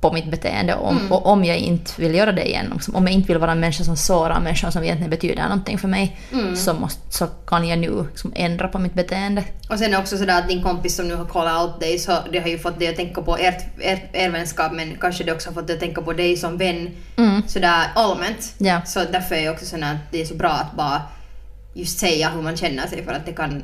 på 0.00 0.12
mitt 0.12 0.30
beteende 0.30 0.74
om, 0.74 1.12
och 1.12 1.26
om 1.26 1.44
jag 1.44 1.56
inte 1.58 1.92
vill 1.96 2.14
göra 2.14 2.32
det 2.32 2.48
igen, 2.48 2.72
om- 2.72 2.94
om 2.94 3.04
jag 3.06 3.14
inte 3.14 3.28
vill 3.28 3.38
vara 3.38 3.52
en 3.52 3.60
människa 3.60 3.84
som 3.84 3.96
sårar 3.96 4.40
människor 4.40 4.70
som 4.70 4.82
egentligen 4.84 5.10
betyder 5.10 5.42
någonting 5.42 5.78
för 5.78 5.88
mig, 5.88 6.16
så, 6.56 6.74
måste, 6.74 7.00
så 7.12 7.26
kan 7.46 7.68
jag 7.68 7.78
nu 7.78 8.04
liksom 8.08 8.32
ändra 8.36 8.68
på 8.68 8.78
mitt 8.78 8.94
beteende. 8.94 9.44
Och 9.70 9.78
sen 9.78 9.94
är 9.94 9.98
också 9.98 10.18
sådär 10.18 10.38
att 10.38 10.48
din 10.48 10.62
kompis 10.62 10.96
som 10.96 11.08
nu 11.08 11.14
har 11.14 11.24
callat 11.24 11.62
out 11.62 11.80
dig 11.80 11.98
så 11.98 12.12
det 12.32 12.38
har 12.38 12.48
ju 12.48 12.58
fått 12.58 12.78
dig 12.78 12.88
att 12.88 12.96
tänka 12.96 13.22
på 13.22 13.36
ert, 13.36 13.64
er, 13.80 14.10
er 14.12 14.30
vänskap 14.30 14.72
men 14.72 14.96
kanske 15.00 15.24
det 15.24 15.32
också 15.32 15.48
har 15.48 15.54
fått 15.54 15.66
dig 15.66 15.74
att 15.74 15.80
tänka 15.80 16.02
på 16.02 16.12
dig 16.12 16.36
som 16.36 16.56
vän 16.58 16.90
sådär 17.46 17.82
allmänt. 17.94 18.54
Ja. 18.58 18.80
Så 18.86 19.00
därför 19.12 19.34
är 19.34 19.42
det 19.42 19.50
också 19.50 19.66
sådär 19.66 19.92
att 19.92 20.12
det 20.12 20.20
är 20.20 20.24
så 20.24 20.34
bra 20.34 20.50
att 20.50 20.76
bara 20.76 21.02
just 21.74 21.98
säga 21.98 22.30
hur 22.30 22.42
man 22.42 22.56
känner 22.56 22.86
sig 22.86 23.04
för 23.04 23.12
att 23.12 23.26
det 23.26 23.32
kan, 23.32 23.62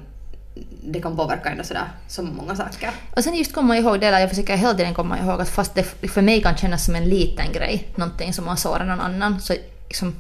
det 0.83 1.01
kan 1.01 1.17
påverka 1.17 1.49
ändå 1.49 1.65
sådär 1.65 1.89
så 2.09 2.23
många 2.23 2.57
saker. 2.57 2.91
Och 3.17 3.25
sen 3.25 3.35
just 3.35 3.55
komma 3.55 3.77
ihåg 3.77 4.01
det 4.01 4.11
där, 4.11 4.19
jag 4.19 4.29
försöker 4.29 4.57
hela 4.57 4.75
tiden 4.75 4.95
komma 4.95 5.19
ihåg 5.19 5.41
att 5.41 5.49
fast 5.49 5.75
det 5.75 5.83
för 6.11 6.23
mig 6.23 6.43
kan 6.43 6.57
kännas 6.57 6.85
som 6.85 6.95
en 6.95 7.05
liten 7.05 7.53
grej, 7.53 7.89
någonting 7.95 8.33
som 8.33 8.49
har 8.49 8.57
sårat 8.57 8.87
någon 8.87 9.01
annan, 9.01 9.41
så 9.41 9.55
liksom 9.89 10.15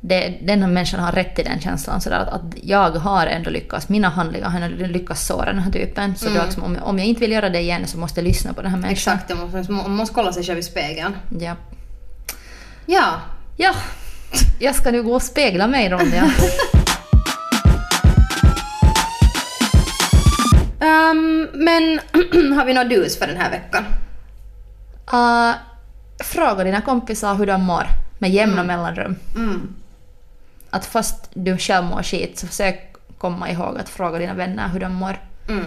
det, 0.00 0.38
den 0.42 0.62
här 0.62 0.68
människan 0.68 1.00
har 1.00 1.12
rätt 1.12 1.36
till 1.36 1.44
den 1.44 1.60
känslan 1.60 2.00
sådär 2.00 2.18
att, 2.18 2.28
att 2.28 2.54
jag 2.62 2.90
har 2.90 3.26
ändå 3.26 3.50
lyckats, 3.50 3.88
mina 3.88 4.08
handlingar 4.08 4.48
har 4.48 4.60
ändå 4.60 4.86
lyckats 4.86 5.26
såra 5.26 5.44
den 5.44 5.58
här 5.58 5.70
typen. 5.70 6.16
Så 6.16 6.28
då 6.28 6.42
liksom, 6.44 6.62
om, 6.62 6.78
om 6.82 6.98
jag 6.98 7.06
inte 7.06 7.20
vill 7.20 7.32
göra 7.32 7.48
det 7.48 7.60
igen 7.60 7.86
så 7.86 7.98
måste 7.98 8.20
jag 8.20 8.28
lyssna 8.28 8.52
på 8.52 8.62
den 8.62 8.70
här 8.70 8.78
människan. 8.78 9.14
Exakt, 9.14 9.38
man 9.38 9.50
måste, 9.50 9.72
man 9.72 9.96
måste 9.96 10.14
kolla 10.14 10.32
sig 10.32 10.44
själv 10.44 10.58
i 10.58 10.62
spegeln. 10.62 11.16
Ja. 11.40 11.56
Ja. 12.86 13.20
ja, 13.56 13.74
jag 14.58 14.74
ska 14.74 14.90
nu 14.90 15.02
gå 15.02 15.14
och 15.14 15.22
spegla 15.22 15.66
mig 15.66 15.88
Ronja. 15.88 16.30
men 21.52 22.00
har 22.56 22.64
vi 22.64 22.74
några 22.74 22.88
dus 22.88 23.18
för 23.18 23.26
den 23.26 23.36
här 23.36 23.50
veckan? 23.50 23.84
uh, 25.12 25.54
fråga 26.24 26.64
dina 26.64 26.80
kompisar 26.80 27.34
hur 27.34 27.46
de 27.46 27.62
mår 27.62 27.86
med 28.18 28.30
jämna 28.30 28.64
mellanrum. 28.64 29.16
Mm. 29.36 29.74
Att 30.70 30.86
fast 30.86 31.30
du 31.34 31.58
själv 31.58 31.84
mår 31.84 32.02
skit 32.02 32.38
så 32.38 32.46
försök 32.46 32.92
komma 33.18 33.50
ihåg 33.50 33.78
att 33.78 33.88
fråga 33.88 34.18
dina 34.18 34.34
vänner 34.34 34.68
hur 34.68 34.80
de 34.80 34.94
mår. 34.94 35.20
Mm. 35.48 35.64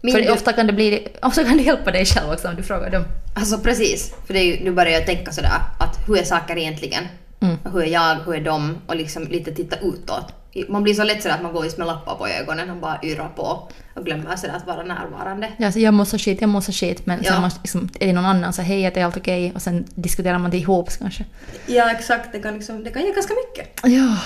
Min 0.00 0.14
För 0.14 0.22
du- 0.22 0.30
ofta 0.30 0.52
kan 0.52 0.66
det 0.66 0.72
bli, 0.72 1.08
ofta 1.22 1.44
kan 1.44 1.56
det 1.56 1.62
hjälpa 1.62 1.90
dig 1.90 2.04
själv 2.04 2.30
också 2.32 2.48
om 2.48 2.56
du 2.56 2.62
frågar 2.62 2.90
dem. 2.90 3.04
Alltså 3.34 3.58
precis, 3.58 4.14
för 4.26 4.34
det 4.34 4.40
är 4.40 4.44
ju, 4.56 4.64
nu 4.64 4.70
börjar 4.70 4.92
jag 4.92 5.06
tänka 5.06 5.32
sådär 5.32 5.52
att 5.78 5.98
hur 6.08 6.18
är 6.18 6.24
saker 6.24 6.58
egentligen? 6.58 7.04
Mm. 7.42 7.56
Hur 7.72 7.82
är 7.82 7.86
jag, 7.86 8.14
hur 8.14 8.34
är 8.34 8.40
de? 8.40 8.78
Och 8.86 8.96
liksom 8.96 9.22
lite 9.24 9.52
titta 9.52 9.76
utåt. 9.76 10.34
Man 10.68 10.82
blir 10.82 10.94
så 10.94 11.04
lätt 11.04 11.22
sådär 11.22 11.34
att 11.34 11.42
man 11.42 11.52
går 11.52 11.64
just 11.64 11.78
med 11.78 11.86
lappar 11.86 12.14
på 12.14 12.28
ögonen 12.28 12.70
och 12.70 12.76
bara 12.76 12.98
yrar 13.02 13.28
på 13.28 13.68
och 13.94 14.04
glömmer 14.04 14.36
sådär 14.36 14.54
att 14.56 14.66
vara 14.66 14.82
närvarande. 14.82 15.48
Ja, 15.56 15.72
så 15.72 15.78
jag 15.78 15.94
så 16.04 16.18
skit, 16.18 16.40
jag 16.40 16.48
så 16.62 16.72
skit. 16.72 17.06
Men 17.06 17.20
Ja. 17.22 17.32
sen 17.32 17.42
måste, 17.42 17.60
liksom, 17.62 17.88
är 18.00 18.06
det 18.06 18.12
någon 18.12 18.24
annan 18.24 18.52
så 18.52 18.62
hej, 18.62 18.84
är 18.84 19.04
allt 19.04 19.16
okej. 19.16 19.52
Och 19.54 19.62
sen 19.62 19.84
diskuterar 19.94 20.38
man 20.38 20.50
det 20.50 20.56
ihop 20.56 20.90
kanske. 20.98 21.24
Ja 21.66 21.90
exakt, 21.90 22.32
det 22.32 22.38
kan, 22.38 22.54
liksom, 22.54 22.84
det 22.84 22.90
kan 22.90 23.02
ge 23.02 23.12
ganska 23.12 23.34
mycket. 23.34 23.80
Ja. 23.84 24.16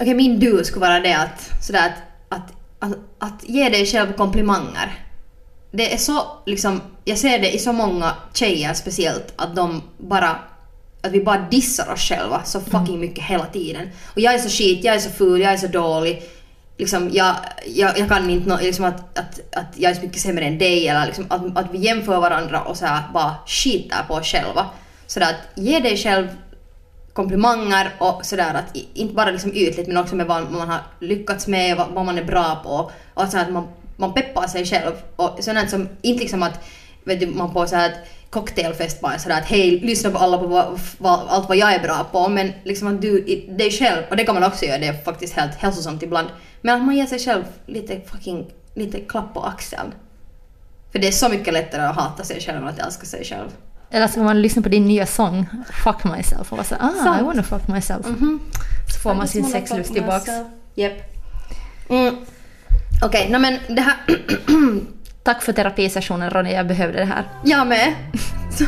Okej, 0.00 0.14
min 0.14 0.38
du 0.38 0.64
skulle 0.64 0.86
vara 0.86 1.00
det 1.00 1.12
att, 1.14 1.50
sådär 1.66 1.86
att, 2.28 2.38
att, 2.38 2.52
att, 2.78 2.98
att 3.18 3.48
ge 3.48 3.68
dig 3.68 3.86
själv 3.86 4.12
komplimanger. 4.12 4.98
Det 5.72 5.94
är 5.94 5.98
så, 5.98 6.22
liksom, 6.46 6.80
jag 7.04 7.18
ser 7.18 7.38
det 7.38 7.54
i 7.54 7.58
så 7.58 7.72
många 7.72 8.12
tjejer 8.34 8.74
speciellt, 8.74 9.32
att 9.36 9.56
de 9.56 9.82
bara 9.98 10.36
att 11.02 11.12
vi 11.12 11.20
bara 11.20 11.38
dissar 11.50 11.92
oss 11.92 12.00
själva 12.00 12.44
så 12.44 12.60
fucking 12.60 13.00
mycket 13.00 13.24
hela 13.24 13.46
tiden. 13.46 13.90
Och 14.14 14.20
jag 14.20 14.34
är 14.34 14.38
så 14.38 14.48
skit, 14.48 14.84
jag 14.84 14.94
är 14.94 14.98
så 14.98 15.10
ful, 15.10 15.40
jag 15.40 15.52
är 15.52 15.56
så 15.56 15.66
dålig. 15.66 16.22
Liksom, 16.78 17.10
jag, 17.12 17.36
jag, 17.66 17.98
jag 17.98 18.08
kan 18.08 18.30
inte 18.30 18.48
nå, 18.48 18.56
liksom 18.56 18.84
att, 18.84 19.18
att, 19.18 19.56
att 19.56 19.72
jag 19.76 19.90
är 19.90 19.94
så 19.94 20.02
mycket 20.02 20.20
sämre 20.20 20.44
än 20.44 20.58
dig 20.58 20.88
eller 20.88 21.06
liksom 21.06 21.26
att, 21.28 21.58
att 21.58 21.66
vi 21.72 21.78
jämför 21.78 22.20
varandra 22.20 22.60
och 22.60 22.76
så 22.76 22.86
här 22.86 23.02
bara 23.12 23.34
skitar 23.46 24.04
på 24.08 24.14
oss 24.14 24.26
själva. 24.26 24.66
Så 25.06 25.20
där 25.20 25.26
att 25.26 25.58
ge 25.58 25.80
dig 25.80 25.96
själv 25.96 26.28
komplimanger 27.16 27.94
och 27.98 28.26
sådär 28.26 28.54
att 28.54 28.76
inte 28.94 29.14
bara 29.14 29.30
liksom 29.30 29.52
ytligt 29.54 29.86
men 29.86 29.96
också 29.96 30.16
med 30.16 30.26
vad 30.26 30.52
man 30.52 30.68
har 30.68 30.80
lyckats 31.00 31.46
med, 31.46 31.76
vad, 31.76 31.88
vad 31.88 32.06
man 32.06 32.18
är 32.18 32.24
bra 32.24 32.60
på 32.64 32.90
och 33.14 33.28
så 33.28 33.38
att 33.38 33.50
man, 33.50 33.68
man 33.96 34.14
peppar 34.14 34.46
sig 34.46 34.66
själv 34.66 34.92
och 35.16 35.38
sådant 35.40 35.70
som 35.70 35.88
inte 36.02 36.20
liksom 36.20 36.42
att 36.42 36.64
vet 37.04 37.20
du, 37.20 37.26
man 37.26 37.52
på 37.52 37.66
så 37.66 37.76
här 37.76 37.90
ett 37.90 37.98
cocktailfest 38.30 39.00
bara 39.00 39.18
sådär 39.18 39.38
att 39.38 39.46
hej 39.46 39.80
lyssna 39.80 40.10
på 40.10 40.18
alla 40.18 40.38
på 40.38 40.46
vad, 40.46 40.80
vad, 40.98 41.20
allt 41.28 41.48
vad 41.48 41.56
jag 41.56 41.74
är 41.74 41.80
bra 41.80 42.06
på 42.12 42.28
men 42.28 42.52
liksom 42.64 42.88
att 42.88 43.02
du 43.02 43.08
i 43.08 43.54
dig 43.58 43.70
själv 43.70 44.02
och 44.10 44.16
det 44.16 44.24
kan 44.24 44.34
man 44.34 44.44
också 44.44 44.64
göra, 44.64 44.78
det 44.78 44.86
är 44.86 45.02
faktiskt 45.04 45.34
helt 45.34 45.54
hälsosamt 45.54 46.02
ibland 46.02 46.28
men 46.60 46.74
att 46.74 46.86
man 46.86 46.96
ger 46.96 47.06
sig 47.06 47.18
själv 47.18 47.44
lite 47.66 48.00
fucking 48.00 48.46
lite 48.74 49.00
klapp 49.00 49.34
på 49.34 49.42
axeln. 49.42 49.94
För 50.92 50.98
det 50.98 51.08
är 51.08 51.12
så 51.12 51.28
mycket 51.28 51.54
lättare 51.54 51.82
att 51.82 51.96
hata 51.96 52.24
sig 52.24 52.40
själv 52.40 52.58
än 52.58 52.68
att 52.68 52.78
älska 52.78 53.06
sig 53.06 53.24
själv. 53.24 53.48
Eller 53.90 54.06
ska 54.08 54.22
man 54.22 54.42
lyssna 54.42 54.62
på 54.62 54.68
din 54.68 54.84
nya 54.84 55.06
sång, 55.06 55.46
Fuck 55.84 56.04
Myself, 56.04 56.52
och 56.52 56.58
vara 56.58 56.64
såhär 56.64 56.82
ah, 56.82 57.04
Sant. 57.04 57.20
I 57.20 57.24
wanna 57.24 57.42
fuck 57.42 57.68
myself. 57.68 58.06
Så 58.94 59.00
får 59.02 59.14
man 59.14 59.28
sin 59.28 59.44
sexlust 59.44 59.94
tillbaks. 59.94 60.30
Japp. 60.74 60.92
Mm. 61.88 62.16
Okej, 63.02 63.28
no, 63.30 63.38
men 63.38 63.58
det 63.68 63.82
här... 63.82 63.96
Tack 65.26 65.42
för 65.42 65.52
terapisessionen 65.52 66.30
Ronny, 66.30 66.52
jag 66.52 66.66
behövde 66.66 66.98
det 66.98 67.04
här. 67.04 67.24
jag 67.44 67.66
med. 67.66 67.94
Så, 68.50 68.64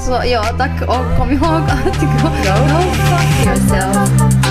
så 0.00 0.22
ja, 0.26 0.42
tack 0.58 0.82
och 0.82 1.18
kom 1.18 1.30
ihåg 1.30 1.62
att 1.70 2.00
go, 2.00 2.06
go 2.22 2.80
fuck 2.90 3.46
yourself. 3.46 4.43